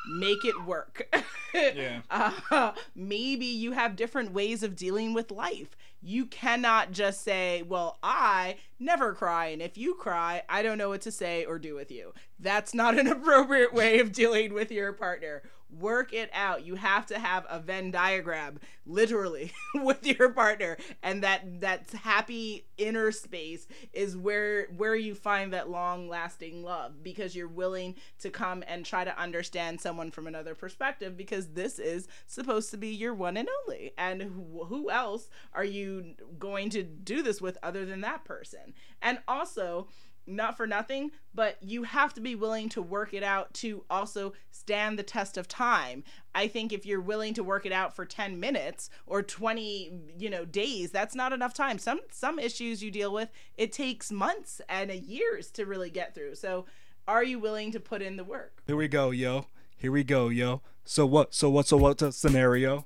Make 0.09 0.45
it 0.45 0.65
work. 0.65 1.13
Yeah. 1.53 2.01
Uh, 2.11 2.73
maybe 2.93 3.45
you 3.45 3.71
have 3.71 3.95
different 3.95 4.31
ways 4.31 4.61
of 4.61 4.75
dealing 4.75 5.13
with 5.13 5.31
life. 5.31 5.75
You 6.01 6.25
cannot 6.25 6.91
just 6.91 7.23
say, 7.23 7.63
Well, 7.63 7.97
I 8.03 8.57
never 8.79 9.13
cry, 9.13 9.47
and 9.47 9.61
if 9.61 9.77
you 9.77 9.95
cry, 9.95 10.43
I 10.49 10.61
don't 10.61 10.77
know 10.77 10.89
what 10.89 11.01
to 11.01 11.11
say 11.11 11.45
or 11.45 11.57
do 11.57 11.73
with 11.73 11.89
you. 11.89 12.13
That's 12.39 12.73
not 12.75 12.99
an 12.99 13.07
appropriate 13.11 13.73
way 13.73 13.99
of 13.99 14.11
dealing 14.11 14.53
with 14.53 14.71
your 14.71 14.93
partner. 14.93 15.41
Work 15.69 16.13
it 16.13 16.29
out. 16.33 16.65
You 16.65 16.75
have 16.75 17.05
to 17.07 17.19
have 17.19 17.45
a 17.49 17.59
Venn 17.59 17.91
diagram, 17.91 18.59
literally, 18.85 19.51
with 19.75 20.05
your 20.05 20.29
partner, 20.29 20.77
and 21.03 21.21
that 21.23 21.59
that 21.59 21.91
happy 21.91 22.65
inner 22.77 23.11
space 23.11 23.67
is 23.91 24.15
where 24.15 24.67
where 24.77 24.95
you 24.95 25.13
find 25.13 25.51
that 25.51 25.69
long 25.69 26.07
lasting 26.07 26.63
love 26.63 27.03
because 27.03 27.35
you're 27.35 27.49
willing 27.49 27.95
to 28.19 28.29
come 28.29 28.63
and 28.65 28.85
try 28.85 29.03
to 29.03 29.19
understand 29.19 29.81
someone 29.81 30.09
from 30.09 30.25
another 30.25 30.55
perspective 30.55 31.17
because 31.17 31.47
this 31.49 31.79
is 31.79 32.07
supposed 32.27 32.71
to 32.71 32.77
be 32.77 32.89
your 32.89 33.13
one 33.13 33.35
and 33.35 33.49
only. 33.65 33.91
And 33.97 34.21
who, 34.21 34.63
who 34.65 34.89
else 34.89 35.29
are 35.53 35.65
you 35.65 36.15
going 36.39 36.69
to 36.71 36.83
do 36.83 37.21
this 37.21 37.41
with 37.41 37.57
other 37.61 37.85
than 37.85 38.01
that 38.01 38.23
person? 38.23 38.73
And 39.01 39.19
also 39.27 39.87
not 40.27 40.57
for 40.57 40.67
nothing, 40.67 41.11
but 41.33 41.57
you 41.61 41.83
have 41.83 42.13
to 42.13 42.21
be 42.21 42.35
willing 42.35 42.69
to 42.69 42.81
work 42.81 43.13
it 43.13 43.23
out 43.23 43.53
to 43.55 43.83
also 43.89 44.33
stand 44.51 44.99
the 44.99 45.03
test 45.03 45.37
of 45.37 45.47
time. 45.47 46.03
I 46.35 46.47
think 46.47 46.73
if 46.73 46.85
you're 46.85 47.01
willing 47.01 47.33
to 47.35 47.43
work 47.43 47.65
it 47.65 47.71
out 47.71 47.95
for 47.95 48.05
10 48.05 48.39
minutes 48.39 48.89
or 49.05 49.23
20, 49.23 49.91
you 50.19 50.29
know, 50.29 50.45
days, 50.45 50.91
that's 50.91 51.15
not 51.15 51.33
enough 51.33 51.53
time. 51.53 51.77
Some 51.77 52.01
some 52.11 52.37
issues 52.37 52.83
you 52.83 52.91
deal 52.91 53.13
with, 53.13 53.29
it 53.57 53.71
takes 53.71 54.11
months 54.11 54.61
and 54.67 54.91
years 54.91 55.49
to 55.51 55.65
really 55.65 55.89
get 55.89 56.13
through. 56.13 56.35
So, 56.35 56.65
are 57.07 57.23
you 57.23 57.39
willing 57.39 57.71
to 57.71 57.79
put 57.79 58.01
in 58.01 58.17
the 58.17 58.23
work? 58.23 58.61
Here 58.67 58.75
we 58.75 58.89
go, 58.89 59.11
yo. 59.11 59.45
Here 59.77 59.91
we 59.91 60.03
go, 60.03 60.27
yo. 60.27 60.61
So 60.83 61.05
what? 61.05 61.33
So 61.33 61.49
what? 61.49 61.67
So 61.67 61.77
what's 61.77 62.01
a 62.01 62.11
scenario? 62.11 62.85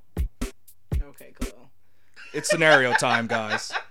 Okay, 1.02 1.34
cool. 1.40 1.72
It's 2.34 2.50
scenario 2.50 2.94
time, 2.94 3.28
guys. 3.28 3.72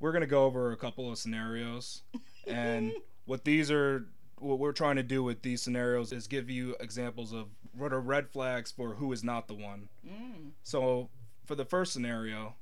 We're 0.00 0.12
gonna 0.12 0.26
go 0.26 0.44
over 0.44 0.72
a 0.72 0.76
couple 0.76 1.10
of 1.10 1.18
scenarios, 1.18 2.02
and 2.46 2.92
what 3.24 3.44
these 3.44 3.70
are, 3.70 4.06
what 4.38 4.58
we're 4.58 4.72
trying 4.72 4.96
to 4.96 5.02
do 5.02 5.22
with 5.22 5.42
these 5.42 5.62
scenarios 5.62 6.12
is 6.12 6.26
give 6.26 6.50
you 6.50 6.76
examples 6.80 7.32
of 7.32 7.48
what 7.76 7.92
are 7.92 8.00
red 8.00 8.28
flags 8.30 8.70
for 8.70 8.94
who 8.94 9.12
is 9.12 9.24
not 9.24 9.48
the 9.48 9.54
one. 9.54 9.88
Mm. 10.06 10.50
So, 10.62 11.08
for 11.44 11.54
the 11.54 11.64
first 11.64 11.92
scenario, 11.92 12.54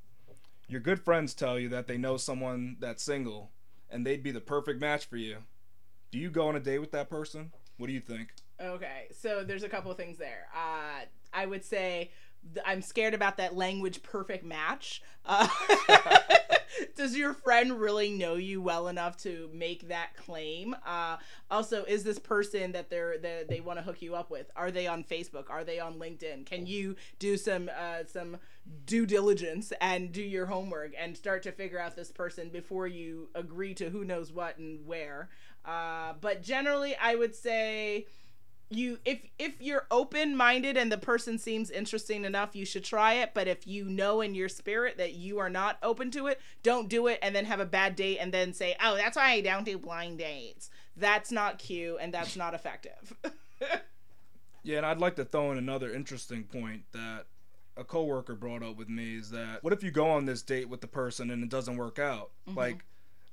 your 0.68 0.80
good 0.80 1.00
friends 1.00 1.34
tell 1.34 1.58
you 1.58 1.68
that 1.70 1.86
they 1.86 1.98
know 1.98 2.16
someone 2.16 2.76
that's 2.80 3.02
single, 3.02 3.50
and 3.90 4.06
they'd 4.06 4.22
be 4.22 4.30
the 4.30 4.40
perfect 4.40 4.80
match 4.80 5.06
for 5.06 5.16
you. 5.16 5.38
Do 6.10 6.18
you 6.18 6.30
go 6.30 6.48
on 6.48 6.56
a 6.56 6.60
date 6.60 6.78
with 6.78 6.92
that 6.92 7.10
person? 7.10 7.52
What 7.76 7.88
do 7.88 7.92
you 7.92 8.00
think? 8.00 8.30
Okay, 8.60 9.08
so 9.10 9.42
there's 9.42 9.64
a 9.64 9.68
couple 9.68 9.90
of 9.90 9.96
things 9.96 10.16
there. 10.16 10.46
Uh, 10.54 11.04
I 11.32 11.46
would 11.46 11.64
say 11.64 12.12
I'm 12.64 12.82
scared 12.82 13.14
about 13.14 13.36
that 13.38 13.56
language 13.56 14.02
perfect 14.02 14.44
match. 14.44 15.02
Uh, 15.24 15.48
does 16.96 17.16
your 17.16 17.34
friend 17.34 17.80
really 17.80 18.10
know 18.10 18.34
you 18.34 18.60
well 18.60 18.88
enough 18.88 19.16
to 19.18 19.48
make 19.52 19.88
that 19.88 20.16
claim? 20.16 20.74
Uh, 20.86 21.16
also, 21.50 21.84
is 21.84 22.04
this 22.04 22.18
person 22.18 22.72
that 22.72 22.90
they're, 22.90 23.18
they 23.18 23.44
they 23.48 23.60
want 23.60 23.78
to 23.78 23.84
hook 23.84 24.02
you 24.02 24.14
up 24.14 24.30
with? 24.30 24.50
Are 24.56 24.70
they 24.70 24.86
on 24.86 25.04
Facebook? 25.04 25.50
Are 25.50 25.64
they 25.64 25.80
on 25.80 25.94
LinkedIn? 25.94 26.46
Can 26.46 26.66
you 26.66 26.96
do 27.18 27.36
some 27.36 27.70
uh, 27.78 28.04
some 28.06 28.36
due 28.86 29.06
diligence 29.06 29.72
and 29.80 30.12
do 30.12 30.22
your 30.22 30.46
homework 30.46 30.92
and 30.98 31.16
start 31.16 31.42
to 31.44 31.52
figure 31.52 31.78
out 31.78 31.96
this 31.96 32.10
person 32.10 32.48
before 32.48 32.86
you 32.86 33.28
agree 33.34 33.74
to 33.74 33.90
who 33.90 34.04
knows 34.04 34.32
what 34.32 34.58
and 34.58 34.86
where? 34.86 35.28
Uh, 35.64 36.12
but 36.20 36.42
generally, 36.42 36.94
I 37.00 37.14
would 37.14 37.34
say 37.34 38.06
you 38.74 38.98
if 39.04 39.20
if 39.38 39.60
you're 39.60 39.86
open 39.90 40.36
minded 40.36 40.76
and 40.76 40.90
the 40.90 40.98
person 40.98 41.38
seems 41.38 41.70
interesting 41.70 42.24
enough 42.24 42.54
you 42.54 42.64
should 42.64 42.84
try 42.84 43.14
it. 43.14 43.30
But 43.34 43.48
if 43.48 43.66
you 43.66 43.84
know 43.84 44.20
in 44.20 44.34
your 44.34 44.48
spirit 44.48 44.98
that 44.98 45.14
you 45.14 45.38
are 45.38 45.50
not 45.50 45.78
open 45.82 46.10
to 46.12 46.26
it 46.26 46.40
don't 46.62 46.88
do 46.88 47.06
it 47.06 47.18
and 47.22 47.34
then 47.34 47.44
have 47.44 47.60
a 47.60 47.66
bad 47.66 47.96
date 47.96 48.18
and 48.18 48.32
then 48.32 48.52
say 48.52 48.76
oh 48.82 48.96
that's 48.96 49.16
why 49.16 49.32
i 49.32 49.40
don't 49.40 49.64
do 49.64 49.78
blind 49.78 50.18
dates. 50.18 50.70
That's 50.96 51.32
not 51.32 51.58
cute 51.58 51.98
and 52.00 52.12
that's 52.12 52.36
not 52.36 52.54
effective. 52.54 53.14
Yeah, 54.64 54.78
and 54.78 54.86
I'd 54.86 54.98
like 54.98 55.16
to 55.16 55.24
throw 55.24 55.52
in 55.52 55.58
another 55.58 55.92
interesting 55.92 56.44
point 56.44 56.84
that 56.92 57.26
a 57.76 57.84
coworker 57.84 58.34
brought 58.34 58.62
up 58.62 58.76
with 58.76 58.88
me 58.88 59.16
is 59.16 59.30
that 59.30 59.62
what 59.62 59.72
if 59.72 59.82
you 59.82 59.90
go 59.90 60.08
on 60.08 60.24
this 60.24 60.42
date 60.42 60.68
with 60.68 60.80
the 60.80 60.86
person 60.86 61.30
and 61.30 61.42
it 61.42 61.50
doesn't 61.50 61.76
work 61.76 61.98
out? 61.98 62.30
Mm-hmm. 62.48 62.58
Like, 62.58 62.84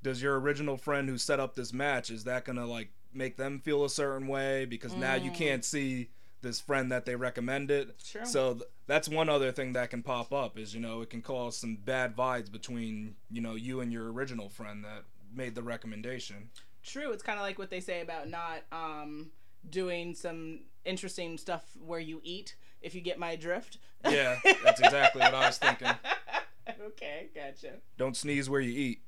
does 0.03 0.21
your 0.21 0.39
original 0.39 0.77
friend 0.77 1.07
who 1.07 1.17
set 1.17 1.39
up 1.39 1.55
this 1.55 1.73
match 1.73 2.11
is 2.11 2.25
that 2.25 2.43
gonna 2.43 2.65
like 2.65 2.89
make 3.13 3.37
them 3.37 3.59
feel 3.59 3.83
a 3.85 3.89
certain 3.89 4.27
way 4.27 4.65
because 4.65 4.93
now 4.95 5.15
you 5.15 5.31
can't 5.31 5.63
see 5.65 6.09
this 6.41 6.59
friend 6.59 6.91
that 6.91 7.05
they 7.05 7.15
recommended? 7.15 7.93
Sure. 8.03 8.25
So 8.25 8.53
th- 8.53 8.63
that's 8.87 9.07
one 9.07 9.29
other 9.29 9.51
thing 9.51 9.73
that 9.73 9.89
can 9.91 10.01
pop 10.01 10.33
up 10.33 10.57
is 10.57 10.73
you 10.73 10.79
know 10.81 11.01
it 11.01 11.09
can 11.09 11.21
cause 11.21 11.55
some 11.57 11.75
bad 11.85 12.15
vibes 12.15 12.51
between 12.51 13.15
you 13.29 13.41
know 13.41 13.55
you 13.55 13.79
and 13.81 13.91
your 13.93 14.11
original 14.11 14.49
friend 14.49 14.83
that 14.83 15.03
made 15.33 15.55
the 15.55 15.63
recommendation. 15.63 16.49
true 16.83 17.11
it's 17.11 17.21
kind 17.23 17.37
of 17.37 17.43
like 17.43 17.57
what 17.59 17.69
they 17.69 17.79
say 17.79 18.01
about 18.01 18.27
not 18.27 18.63
um 18.71 19.29
doing 19.69 20.15
some 20.15 20.59
interesting 20.83 21.37
stuff 21.37 21.63
where 21.85 21.99
you 21.99 22.19
eat 22.23 22.55
if 22.81 22.95
you 22.95 23.01
get 23.01 23.19
my 23.19 23.35
drift 23.35 23.77
Yeah, 24.03 24.37
that's 24.63 24.79
exactly 24.79 25.21
what 25.21 25.35
I 25.35 25.45
was 25.45 25.57
thinking. 25.59 25.87
okay 26.87 27.29
gotcha 27.35 27.73
Don't 27.97 28.17
sneeze 28.17 28.49
where 28.49 28.59
you 28.61 28.71
eat. 28.77 29.01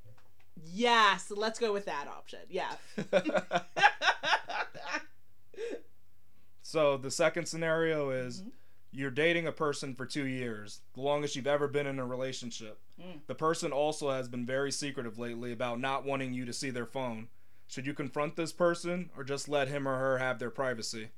yes 0.71 1.31
let's 1.35 1.57
go 1.59 1.73
with 1.73 1.85
that 1.85 2.07
option 2.07 2.39
yeah 2.47 2.73
So 6.73 6.97
the 6.97 7.11
second 7.11 7.45
scenario 7.45 8.09
is 8.09 8.41
Mhm. 8.41 8.51
you're 8.91 9.11
dating 9.11 9.45
a 9.45 9.51
person 9.51 9.93
for 9.93 10.07
two 10.07 10.25
years, 10.25 10.81
the 10.95 11.01
longest 11.01 11.35
you've 11.35 11.45
ever 11.45 11.67
been 11.67 11.85
in 11.85 11.99
a 11.99 12.05
relationship. 12.05 12.79
Mm. 12.99 13.21
The 13.27 13.35
person 13.35 13.71
also 13.71 14.09
has 14.09 14.27
been 14.27 14.43
very 14.43 14.71
secretive 14.71 15.19
lately 15.19 15.51
about 15.51 15.79
not 15.79 16.03
wanting 16.03 16.33
you 16.33 16.45
to 16.45 16.53
see 16.53 16.71
their 16.71 16.87
phone. 16.87 17.29
Should 17.67 17.85
you 17.85 17.93
confront 17.93 18.37
this 18.37 18.51
person 18.51 19.11
or 19.15 19.23
just 19.23 19.47
let 19.47 19.67
him 19.67 19.87
or 19.87 19.99
her 19.99 20.17
have 20.17 20.39
their 20.39 20.49
privacy? 20.49 21.09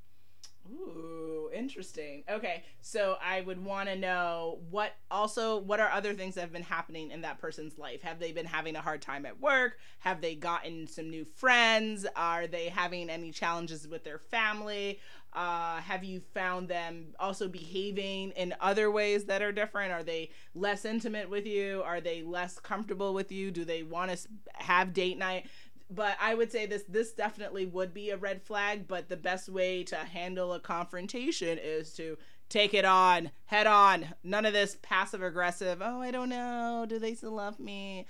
Ooh, 0.70 1.52
interesting. 1.54 2.24
Okay, 2.28 2.64
so 2.82 3.18
I 3.22 3.42
would 3.42 3.64
want 3.64 3.88
to 3.88 3.96
know 3.96 4.60
what 4.72 4.96
also 5.12 5.60
what 5.60 5.80
are 5.80 5.92
other 5.92 6.16
things 6.16 6.36
that 6.36 6.42
have 6.42 6.52
been 6.52 6.64
happening 6.64 7.12
in 7.12 7.22
that 7.22 7.38
person's 7.40 7.78
life? 7.78 8.02
Have 8.02 8.20
they 8.20 8.32
been 8.32 8.48
having 8.48 8.76
a 8.76 8.82
hard 8.82 9.02
time 9.02 9.28
at 9.28 9.40
work? 9.40 9.78
Have 10.00 10.22
they 10.22 10.34
gotten 10.36 10.88
some 10.88 11.10
new 11.10 11.24
friends? 11.24 12.08
Are 12.16 12.48
they 12.48 12.70
having 12.70 13.10
any 13.12 13.32
challenges 13.32 13.88
with 13.88 14.04
their 14.04 14.18
family? 14.18 15.00
Uh, 15.36 15.82
have 15.82 16.04
you 16.04 16.22
found 16.34 16.70
them 16.70 17.08
also 17.20 17.50
behaving 17.50 18.32
in 18.32 18.56
other 18.62 18.90
ways 18.90 19.26
that 19.26 19.42
are 19.42 19.52
different? 19.52 19.92
Are 19.92 20.04
they 20.04 20.30
less 20.54 20.86
intimate 20.86 21.30
with 21.30 21.46
you? 21.46 21.82
Are 21.84 22.00
they 22.00 22.24
less 22.24 22.58
comfortable 22.58 23.14
with 23.14 23.32
you? 23.32 23.52
Do 23.52 23.66
they 23.66 23.84
want 23.84 24.12
to 24.12 24.18
have 24.54 24.94
date 24.94 25.18
night? 25.18 25.48
But 25.90 26.18
I 26.20 26.34
would 26.34 26.52
say 26.52 26.66
this 26.66 26.84
this 26.88 27.12
definitely 27.12 27.66
would 27.66 27.94
be 27.94 28.10
a 28.10 28.18
red 28.18 28.42
flag, 28.42 28.88
but 28.88 29.10
the 29.10 29.18
best 29.18 29.50
way 29.50 29.84
to 29.84 29.98
handle 29.98 30.54
a 30.54 30.60
confrontation 30.60 31.60
is 31.62 31.94
to 31.96 32.18
take 32.50 32.74
it 32.74 32.86
on 32.86 33.32
head 33.46 33.68
on. 33.68 34.14
None 34.24 34.46
of 34.46 34.54
this 34.54 34.78
passive 34.82 35.22
aggressive, 35.22 35.82
oh, 35.82 36.02
I 36.02 36.12
don't 36.12 36.30
know, 36.30 36.86
do 36.88 36.98
they 36.98 37.14
still 37.14 37.34
love 37.34 37.60
me? 37.60 38.06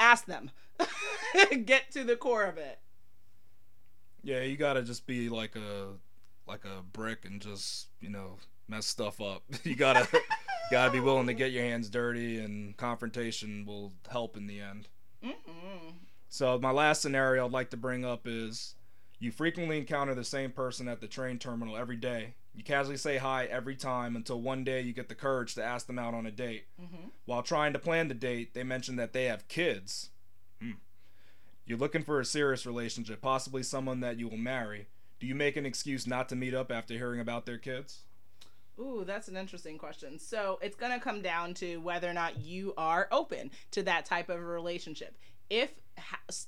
Ask 0.00 0.24
them. 0.24 0.50
Get 1.64 1.90
to 1.92 2.02
the 2.02 2.16
core 2.16 2.44
of 2.44 2.58
it. 2.58 2.80
Yeah, 4.24 4.42
you 4.42 4.56
got 4.56 4.74
to 4.74 4.82
just 4.82 5.06
be 5.06 5.28
like 5.28 5.54
a 5.56 5.88
like 6.46 6.64
a 6.64 6.82
brick 6.82 7.24
and 7.24 7.40
just, 7.40 7.88
you 8.00 8.08
know, 8.08 8.36
mess 8.68 8.86
stuff 8.86 9.20
up. 9.20 9.42
you 9.64 9.74
got 9.74 9.94
to 9.94 10.20
got 10.70 10.86
to 10.86 10.90
be 10.90 11.00
willing 11.00 11.26
to 11.26 11.34
get 11.34 11.52
your 11.52 11.64
hands 11.64 11.88
dirty 11.88 12.38
and 12.38 12.76
confrontation 12.76 13.64
will 13.66 13.92
help 14.10 14.36
in 14.36 14.46
the 14.46 14.60
end. 14.60 14.88
Mm-mm. 15.24 15.94
So 16.28 16.58
my 16.58 16.70
last 16.70 17.02
scenario 17.02 17.44
I'd 17.44 17.52
like 17.52 17.70
to 17.70 17.76
bring 17.76 18.04
up 18.04 18.22
is 18.26 18.74
you 19.18 19.30
frequently 19.30 19.78
encounter 19.78 20.14
the 20.14 20.24
same 20.24 20.50
person 20.50 20.88
at 20.88 21.00
the 21.00 21.06
train 21.06 21.38
terminal 21.38 21.76
every 21.76 21.96
day. 21.96 22.34
You 22.54 22.64
casually 22.64 22.96
say 22.96 23.18
hi 23.18 23.44
every 23.46 23.76
time 23.76 24.16
until 24.16 24.40
one 24.40 24.64
day 24.64 24.80
you 24.80 24.92
get 24.92 25.08
the 25.08 25.14
courage 25.14 25.54
to 25.54 25.64
ask 25.64 25.86
them 25.86 25.98
out 25.98 26.12
on 26.12 26.26
a 26.26 26.30
date. 26.30 26.64
Mm-hmm. 26.80 27.08
While 27.24 27.42
trying 27.42 27.72
to 27.72 27.78
plan 27.78 28.08
the 28.08 28.14
date, 28.14 28.52
they 28.52 28.62
mention 28.62 28.96
that 28.96 29.12
they 29.12 29.24
have 29.26 29.48
kids. 29.48 30.10
Hmm. 30.60 30.72
You're 31.64 31.78
looking 31.78 32.02
for 32.02 32.20
a 32.20 32.24
serious 32.24 32.66
relationship, 32.66 33.22
possibly 33.22 33.62
someone 33.62 34.00
that 34.00 34.18
you 34.18 34.28
will 34.28 34.36
marry. 34.36 34.88
Do 35.22 35.28
you 35.28 35.36
make 35.36 35.56
an 35.56 35.64
excuse 35.64 36.04
not 36.04 36.28
to 36.30 36.34
meet 36.34 36.52
up 36.52 36.72
after 36.72 36.94
hearing 36.94 37.20
about 37.20 37.46
their 37.46 37.56
kids? 37.56 38.00
Ooh, 38.76 39.04
that's 39.06 39.28
an 39.28 39.36
interesting 39.36 39.78
question. 39.78 40.18
So 40.18 40.58
it's 40.60 40.74
going 40.74 40.90
to 40.90 40.98
come 40.98 41.22
down 41.22 41.54
to 41.54 41.76
whether 41.76 42.10
or 42.10 42.12
not 42.12 42.40
you 42.40 42.74
are 42.76 43.06
open 43.12 43.52
to 43.70 43.84
that 43.84 44.04
type 44.04 44.28
of 44.28 44.40
a 44.40 44.44
relationship 44.44 45.16
if 45.48 45.70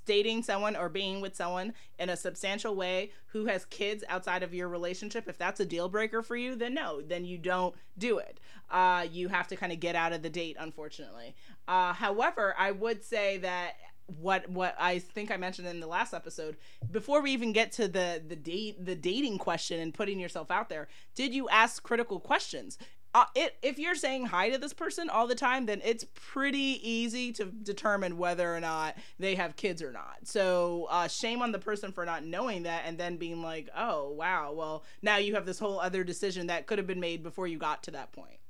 dating 0.07 0.43
someone 0.43 0.75
or 0.75 0.89
being 0.89 1.21
with 1.21 1.37
someone 1.37 1.73
in 2.01 2.09
a 2.09 2.17
substantial 2.17 2.75
way 2.75 3.13
who 3.27 3.45
has 3.45 3.65
kids 3.67 4.03
outside 4.09 4.43
of 4.43 4.53
your 4.53 4.69
relationship 4.69 5.29
if 5.29 5.39
that's 5.39 5.61
a 5.61 5.67
deal 5.67 5.91
breaker 5.91 6.23
for 6.23 6.35
you 6.35 6.57
then 6.57 6.73
no 6.73 7.03
then 7.03 7.23
you 7.23 7.37
don't 7.37 7.75
do 7.99 8.17
it 8.17 8.41
uh, 8.71 9.07
you 9.13 9.29
have 9.29 9.47
to 9.47 9.57
kind 9.57 9.73
of 9.73 9.79
get 9.79 9.95
out 9.95 10.15
of 10.15 10.23
the 10.23 10.31
date 10.31 10.57
unfortunately 10.59 11.35
uh, 11.69 11.93
however 11.93 12.55
i 12.59 12.71
would 12.71 13.05
say 13.05 13.37
that 13.37 13.75
what 14.07 14.49
what 14.49 14.75
I 14.79 14.99
think 14.99 15.31
I 15.31 15.37
mentioned 15.37 15.67
in 15.67 15.81
the 15.81 15.87
last 15.87 16.13
episode 16.13 16.57
before 16.91 17.23
we 17.23 17.31
even 17.33 17.53
get 17.53 17.73
to 17.73 17.89
the 17.89 18.23
the 18.27 18.37
date 18.37 18.85
the 18.85 18.95
dating 18.95 19.39
question 19.39 19.81
and 19.81 19.95
putting 19.95 20.21
yourself 20.21 20.51
out 20.51 20.69
there 20.69 20.89
did 21.15 21.33
you 21.33 21.49
ask 21.49 21.83
critical 21.83 22.21
questions 22.21 22.79
uh, 23.15 23.27
it, 23.37 23.57
if 23.63 23.79
you're 23.79 23.95
saying 23.95 24.27
hi 24.27 24.51
to 24.51 24.59
this 24.59 24.73
person 24.73 25.09
all 25.09 25.29
the 25.29 25.37
time, 25.37 25.67
then 25.67 25.81
it's 25.85 26.05
pretty 26.15 26.81
easy 26.83 27.33
to 27.33 27.45
determine 27.45 28.19
whether 28.19 28.55
or 28.55 28.59
not 28.59 28.97
they 29.21 29.37
have 29.37 29.55
kids 29.55 29.81
or 29.81 29.93
not. 29.93 30.17
So, 30.25 30.89
uh, 30.91 31.07
shame 31.07 31.41
on 31.41 31.53
the 31.53 31.61
person 31.61 31.93
for 31.93 32.05
not 32.05 32.25
knowing 32.25 32.65
that 32.65 32.83
and 32.87 32.99
then 32.99 33.17
being 33.17 33.41
like, 33.41 33.69
oh, 33.77 34.11
wow, 34.11 34.53
well, 34.53 34.83
now 35.01 35.19
you 35.19 35.37
have 35.37 35.47
this 35.47 35.61
whole 35.61 35.79
other 35.79 36.03
decision 36.03 36.49
that 36.49 36.67
could 36.67 36.79
have 36.79 36.89
been 36.89 36.99
made 36.99 37.23
before 37.23 37.47
you 37.47 37.57
got 37.57 37.85
to 37.85 37.93
that 37.93 38.11
point. 38.11 38.41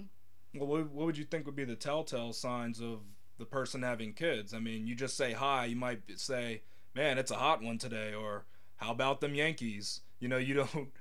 Well, 0.55 0.67
what, 0.67 0.91
what 0.91 1.07
would 1.07 1.19
you 1.19 1.25
think 1.25 1.45
would 1.45 1.57
be 1.57 1.65
the 1.65 1.77
telltale 1.77 2.33
signs 2.33 2.81
of 2.81 3.01
the 3.39 3.45
person 3.45 3.83
having 3.83 4.13
kids? 4.13 4.55
I 4.55 4.59
mean, 4.59 4.87
you 4.87 4.95
just 4.95 5.17
say 5.17 5.33
hi, 5.33 5.67
you 5.67 5.77
might 5.77 6.03
say, 6.17 6.63
man, 6.95 7.19
it's 7.19 7.31
a 7.31 7.37
hot 7.37 7.63
one 7.63 7.79
today, 7.79 8.15
or 8.15 8.45
how 8.77 8.93
about 8.93 9.21
them 9.21 9.35
Yankees? 9.35 10.01
You 10.21 10.29
know, 10.29 10.39
you 10.39 10.55
don't 10.73 10.93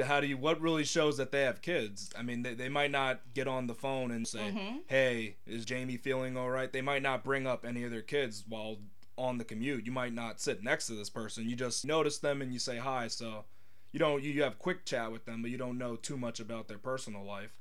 how 0.00 0.20
do 0.20 0.26
you 0.26 0.38
what 0.38 0.60
really 0.60 0.84
shows 0.84 1.18
that 1.18 1.32
they 1.32 1.42
have 1.42 1.60
kids 1.60 2.10
i 2.18 2.22
mean 2.22 2.42
they, 2.42 2.54
they 2.54 2.68
might 2.68 2.90
not 2.90 3.20
get 3.34 3.46
on 3.46 3.66
the 3.66 3.74
phone 3.74 4.10
and 4.10 4.26
say 4.26 4.38
mm-hmm. 4.38 4.76
hey 4.86 5.36
is 5.46 5.64
jamie 5.64 5.98
feeling 5.98 6.36
all 6.36 6.48
right 6.48 6.72
they 6.72 6.80
might 6.80 7.02
not 7.02 7.22
bring 7.22 7.46
up 7.46 7.64
any 7.66 7.84
of 7.84 7.90
their 7.90 8.02
kids 8.02 8.44
while 8.48 8.78
on 9.18 9.36
the 9.36 9.44
commute 9.44 9.84
you 9.84 9.92
might 9.92 10.14
not 10.14 10.40
sit 10.40 10.62
next 10.62 10.86
to 10.86 10.94
this 10.94 11.10
person 11.10 11.48
you 11.48 11.54
just 11.54 11.84
notice 11.84 12.18
them 12.18 12.40
and 12.40 12.52
you 12.52 12.58
say 12.58 12.78
hi 12.78 13.06
so 13.06 13.44
you 13.92 13.98
don't 13.98 14.22
you 14.22 14.42
have 14.42 14.58
quick 14.58 14.86
chat 14.86 15.12
with 15.12 15.26
them 15.26 15.42
but 15.42 15.50
you 15.50 15.58
don't 15.58 15.76
know 15.76 15.94
too 15.96 16.16
much 16.16 16.40
about 16.40 16.68
their 16.68 16.78
personal 16.78 17.22
life 17.22 17.58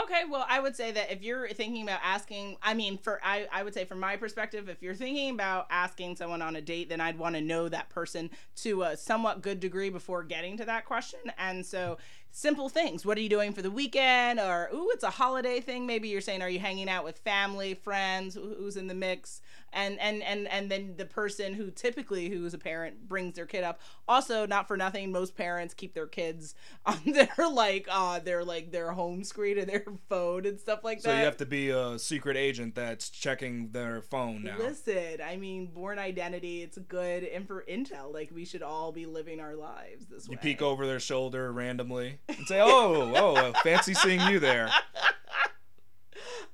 Okay, 0.00 0.22
well, 0.30 0.46
I 0.48 0.58
would 0.58 0.74
say 0.74 0.90
that 0.92 1.12
if 1.12 1.22
you're 1.22 1.48
thinking 1.48 1.82
about 1.82 2.00
asking, 2.02 2.56
I 2.62 2.72
mean, 2.72 2.96
for 2.96 3.20
I, 3.22 3.46
I 3.52 3.62
would 3.62 3.74
say 3.74 3.84
from 3.84 4.00
my 4.00 4.16
perspective, 4.16 4.70
if 4.70 4.82
you're 4.82 4.94
thinking 4.94 5.30
about 5.34 5.66
asking 5.70 6.16
someone 6.16 6.40
on 6.40 6.56
a 6.56 6.62
date, 6.62 6.88
then 6.88 7.00
I'd 7.00 7.18
want 7.18 7.34
to 7.34 7.42
know 7.42 7.68
that 7.68 7.90
person 7.90 8.30
to 8.56 8.84
a 8.84 8.96
somewhat 8.96 9.42
good 9.42 9.60
degree 9.60 9.90
before 9.90 10.22
getting 10.22 10.56
to 10.56 10.64
that 10.64 10.86
question. 10.86 11.20
And 11.36 11.64
so 11.64 11.98
simple 12.32 12.68
things. 12.68 13.06
What 13.06 13.18
are 13.18 13.20
you 13.20 13.28
doing 13.28 13.52
for 13.52 13.62
the 13.62 13.70
weekend? 13.70 14.40
Or, 14.40 14.68
ooh, 14.74 14.88
it's 14.92 15.04
a 15.04 15.10
holiday 15.10 15.60
thing. 15.60 15.86
Maybe 15.86 16.08
you're 16.08 16.20
saying, 16.20 16.42
are 16.42 16.48
you 16.48 16.58
hanging 16.58 16.88
out 16.88 17.04
with 17.04 17.18
family, 17.18 17.74
friends? 17.74 18.34
Who's 18.34 18.76
in 18.76 18.88
the 18.88 18.94
mix? 18.94 19.40
And 19.74 19.98
and 20.00 20.22
and 20.22 20.46
and 20.48 20.70
then 20.70 20.96
the 20.98 21.06
person 21.06 21.54
who 21.54 21.70
typically 21.70 22.28
who's 22.28 22.52
a 22.52 22.58
parent 22.58 23.08
brings 23.08 23.36
their 23.36 23.46
kid 23.46 23.64
up. 23.64 23.80
Also, 24.06 24.46
not 24.46 24.68
for 24.68 24.76
nothing, 24.76 25.10
most 25.10 25.34
parents 25.34 25.72
keep 25.72 25.94
their 25.94 26.06
kids 26.06 26.54
on 26.86 27.00
their 27.06 27.48
like 27.50 27.88
uh 27.90 28.18
their 28.18 28.44
like 28.44 28.70
their 28.70 28.92
home 28.92 29.24
screen 29.24 29.58
and 29.58 29.70
their 29.70 29.86
phone 30.10 30.44
and 30.44 30.60
stuff 30.60 30.84
like 30.84 30.98
that. 30.98 31.10
So 31.10 31.16
you 31.16 31.24
have 31.24 31.38
to 31.38 31.46
be 31.46 31.70
a 31.70 31.98
secret 31.98 32.36
agent 32.36 32.74
that's 32.74 33.08
checking 33.08 33.70
their 33.70 34.02
phone 34.02 34.42
now. 34.42 34.58
Listen, 34.58 35.22
I 35.24 35.38
mean, 35.38 35.70
Bourne 35.72 35.98
Identity. 35.98 36.62
It's 36.62 36.76
good 36.76 37.22
info 37.22 37.60
intel. 37.66 38.12
Like 38.12 38.30
we 38.30 38.44
should 38.44 38.62
all 38.62 38.92
be 38.92 39.06
living 39.06 39.40
our 39.40 39.54
lives 39.54 40.04
this 40.04 40.26
you 40.26 40.32
way. 40.32 40.34
You 40.34 40.38
peek 40.38 40.60
over 40.60 40.86
their 40.86 41.00
shoulder 41.00 41.50
randomly 41.50 42.18
and 42.28 42.46
say, 42.46 42.60
"Oh, 42.60 43.12
oh, 43.14 43.52
fancy 43.62 43.94
seeing 43.94 44.20
you 44.22 44.38
there." 44.38 44.70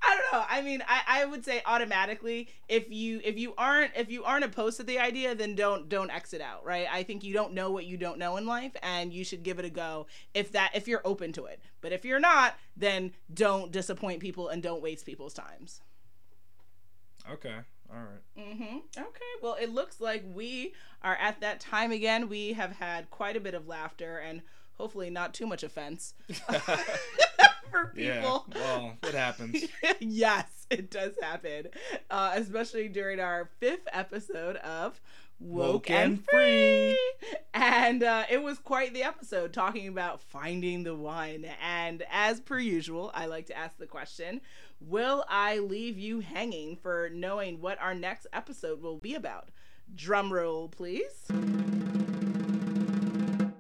I 0.00 0.16
don't 0.16 0.32
know. 0.32 0.44
I 0.48 0.62
mean, 0.62 0.82
I, 0.86 1.22
I 1.22 1.24
would 1.24 1.44
say 1.44 1.60
automatically 1.66 2.48
if 2.68 2.90
you 2.90 3.20
if 3.24 3.36
you 3.36 3.54
aren't 3.58 3.92
if 3.96 4.10
you 4.10 4.24
aren't 4.24 4.44
opposed 4.44 4.76
to 4.78 4.82
the 4.84 4.98
idea, 4.98 5.34
then 5.34 5.54
don't 5.54 5.88
don't 5.88 6.10
exit 6.10 6.40
out, 6.40 6.64
right? 6.64 6.86
I 6.90 7.02
think 7.02 7.24
you 7.24 7.32
don't 7.34 7.52
know 7.52 7.70
what 7.70 7.84
you 7.84 7.96
don't 7.96 8.18
know 8.18 8.36
in 8.36 8.46
life, 8.46 8.72
and 8.82 9.12
you 9.12 9.24
should 9.24 9.42
give 9.42 9.58
it 9.58 9.64
a 9.64 9.70
go 9.70 10.06
if 10.34 10.52
that 10.52 10.70
if 10.74 10.86
you're 10.86 11.02
open 11.04 11.32
to 11.32 11.46
it. 11.46 11.60
But 11.80 11.92
if 11.92 12.04
you're 12.04 12.20
not, 12.20 12.54
then 12.76 13.12
don't 13.32 13.72
disappoint 13.72 14.20
people 14.20 14.48
and 14.48 14.62
don't 14.62 14.82
waste 14.82 15.04
people's 15.04 15.34
times. 15.34 15.80
Okay. 17.30 17.56
All 17.90 17.96
right. 17.96 18.38
Mm-hmm. 18.38 18.76
Okay. 18.98 19.32
Well, 19.42 19.56
it 19.60 19.70
looks 19.70 20.00
like 20.00 20.22
we 20.32 20.74
are 21.02 21.16
at 21.16 21.40
that 21.40 21.60
time 21.60 21.90
again. 21.90 22.28
We 22.28 22.52
have 22.52 22.72
had 22.72 23.10
quite 23.10 23.36
a 23.36 23.40
bit 23.40 23.54
of 23.54 23.66
laughter 23.66 24.18
and 24.18 24.42
hopefully 24.78 25.10
not 25.10 25.34
too 25.34 25.46
much 25.46 25.62
offense 25.62 26.14
for 27.70 27.86
people. 27.94 27.96
Yeah, 27.96 28.38
well, 28.54 28.96
it 29.02 29.14
happens. 29.14 29.64
yes, 30.00 30.66
it 30.70 30.90
does 30.90 31.14
happen, 31.20 31.68
uh, 32.10 32.32
especially 32.34 32.88
during 32.88 33.20
our 33.20 33.48
fifth 33.58 33.86
episode 33.92 34.56
of 34.56 35.00
Woke, 35.40 35.72
Woke 35.72 35.90
and, 35.90 36.12
and 36.12 36.24
Free. 36.30 36.98
And 37.54 38.02
uh, 38.02 38.24
it 38.30 38.42
was 38.42 38.58
quite 38.58 38.92
the 38.92 39.04
episode 39.04 39.52
talking 39.52 39.88
about 39.88 40.20
finding 40.20 40.82
the 40.82 40.94
one. 40.94 41.46
And 41.62 42.04
as 42.10 42.40
per 42.40 42.58
usual, 42.58 43.10
I 43.14 43.26
like 43.26 43.46
to 43.46 43.56
ask 43.56 43.78
the 43.78 43.86
question 43.86 44.40
Will 44.80 45.24
I 45.28 45.58
leave 45.58 45.98
you 45.98 46.20
hanging 46.20 46.76
for 46.76 47.10
knowing 47.12 47.60
what 47.60 47.80
our 47.80 47.94
next 47.94 48.26
episode 48.32 48.80
will 48.80 48.98
be 48.98 49.14
about? 49.14 49.48
Drum 49.94 50.32
roll, 50.32 50.68
please 50.68 51.28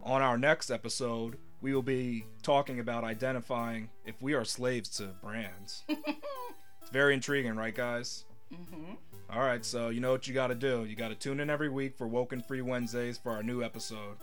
on 0.08 0.22
our 0.22 0.38
next 0.38 0.70
episode, 0.70 1.36
we 1.60 1.74
will 1.74 1.82
be 1.82 2.24
talking 2.42 2.80
about 2.80 3.04
identifying 3.04 3.90
if 4.06 4.20
we 4.22 4.32
are 4.32 4.44
slaves 4.44 4.88
to 4.96 5.08
brands. 5.22 5.84
it's 5.88 6.90
very 6.90 7.12
intriguing, 7.12 7.54
right, 7.56 7.74
guys? 7.74 8.24
Mm-hmm. 8.52 8.94
All 9.30 9.42
right, 9.42 9.62
so 9.62 9.90
you 9.90 10.00
know 10.00 10.10
what 10.10 10.26
you 10.26 10.32
got 10.32 10.46
to 10.46 10.54
do. 10.54 10.86
You 10.86 10.96
got 10.96 11.08
to 11.08 11.14
tune 11.14 11.40
in 11.40 11.50
every 11.50 11.68
week 11.68 11.94
for 11.94 12.06
Woken 12.06 12.40
Free 12.40 12.62
Wednesdays 12.62 13.18
for 13.18 13.32
our 13.32 13.42
new 13.42 13.62
episode. 13.62 14.16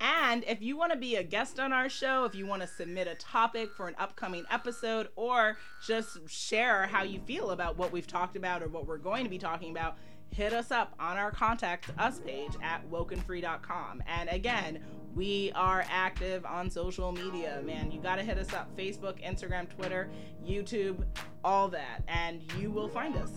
And 0.00 0.44
if 0.48 0.62
you 0.62 0.78
want 0.78 0.92
to 0.92 0.98
be 0.98 1.16
a 1.16 1.22
guest 1.22 1.60
on 1.60 1.74
our 1.74 1.90
show, 1.90 2.24
if 2.24 2.34
you 2.34 2.46
want 2.46 2.62
to 2.62 2.68
submit 2.68 3.06
a 3.06 3.14
topic 3.14 3.70
for 3.76 3.88
an 3.88 3.94
upcoming 3.98 4.44
episode, 4.50 5.08
or 5.14 5.58
just 5.86 6.26
share 6.26 6.86
how 6.86 7.02
you 7.02 7.20
feel 7.20 7.50
about 7.50 7.76
what 7.76 7.92
we've 7.92 8.06
talked 8.06 8.34
about 8.34 8.62
or 8.62 8.68
what 8.68 8.86
we're 8.86 8.96
going 8.96 9.24
to 9.24 9.30
be 9.30 9.38
talking 9.38 9.70
about, 9.70 9.98
hit 10.30 10.54
us 10.54 10.70
up 10.70 10.94
on 10.98 11.18
our 11.18 11.30
contact 11.30 11.90
us 11.98 12.18
page 12.20 12.52
at 12.62 12.88
wokenfree.com. 12.90 14.02
And 14.06 14.30
again, 14.30 14.82
we 15.14 15.52
are 15.54 15.84
active 15.88 16.44
on 16.46 16.70
social 16.70 17.12
media, 17.12 17.60
man. 17.64 17.90
You 17.90 18.00
got 18.00 18.16
to 18.16 18.22
hit 18.22 18.38
us 18.38 18.52
up 18.52 18.74
Facebook, 18.76 19.22
Instagram, 19.22 19.68
Twitter, 19.68 20.10
YouTube, 20.46 21.04
all 21.44 21.68
that, 21.68 22.02
and 22.08 22.40
you 22.58 22.70
will 22.70 22.88
find 22.88 23.16
us. 23.16 23.30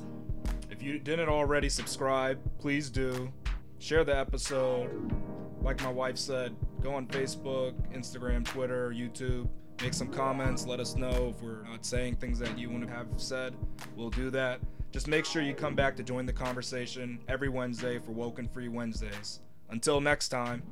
If 0.69 0.81
you 0.81 0.99
didn't 0.99 1.29
already 1.29 1.69
subscribe, 1.69 2.39
please 2.59 2.89
do. 2.89 3.31
Share 3.79 4.03
the 4.03 4.17
episode. 4.17 4.89
Like 5.61 5.81
my 5.83 5.91
wife 5.91 6.17
said, 6.17 6.55
go 6.81 6.93
on 6.93 7.07
Facebook, 7.07 7.73
Instagram, 7.93 8.45
Twitter, 8.45 8.91
YouTube. 8.91 9.49
Make 9.81 9.93
some 9.93 10.07
comments. 10.07 10.65
Let 10.65 10.79
us 10.79 10.95
know 10.95 11.33
if 11.35 11.41
we're 11.41 11.63
not 11.63 11.85
saying 11.85 12.15
things 12.15 12.39
that 12.39 12.57
you 12.57 12.69
want 12.69 12.87
to 12.87 12.93
have 12.93 13.07
said. 13.17 13.53
We'll 13.95 14.09
do 14.09 14.29
that. 14.29 14.61
Just 14.91 15.07
make 15.09 15.25
sure 15.25 15.41
you 15.41 15.53
come 15.53 15.75
back 15.75 15.97
to 15.97 16.03
join 16.03 16.25
the 16.25 16.33
conversation 16.33 17.19
every 17.27 17.49
Wednesday 17.49 17.99
for 17.99 18.11
Woken 18.11 18.47
Free 18.47 18.69
Wednesdays. 18.69 19.41
Until 19.69 19.99
next 19.99 20.29
time. 20.29 20.63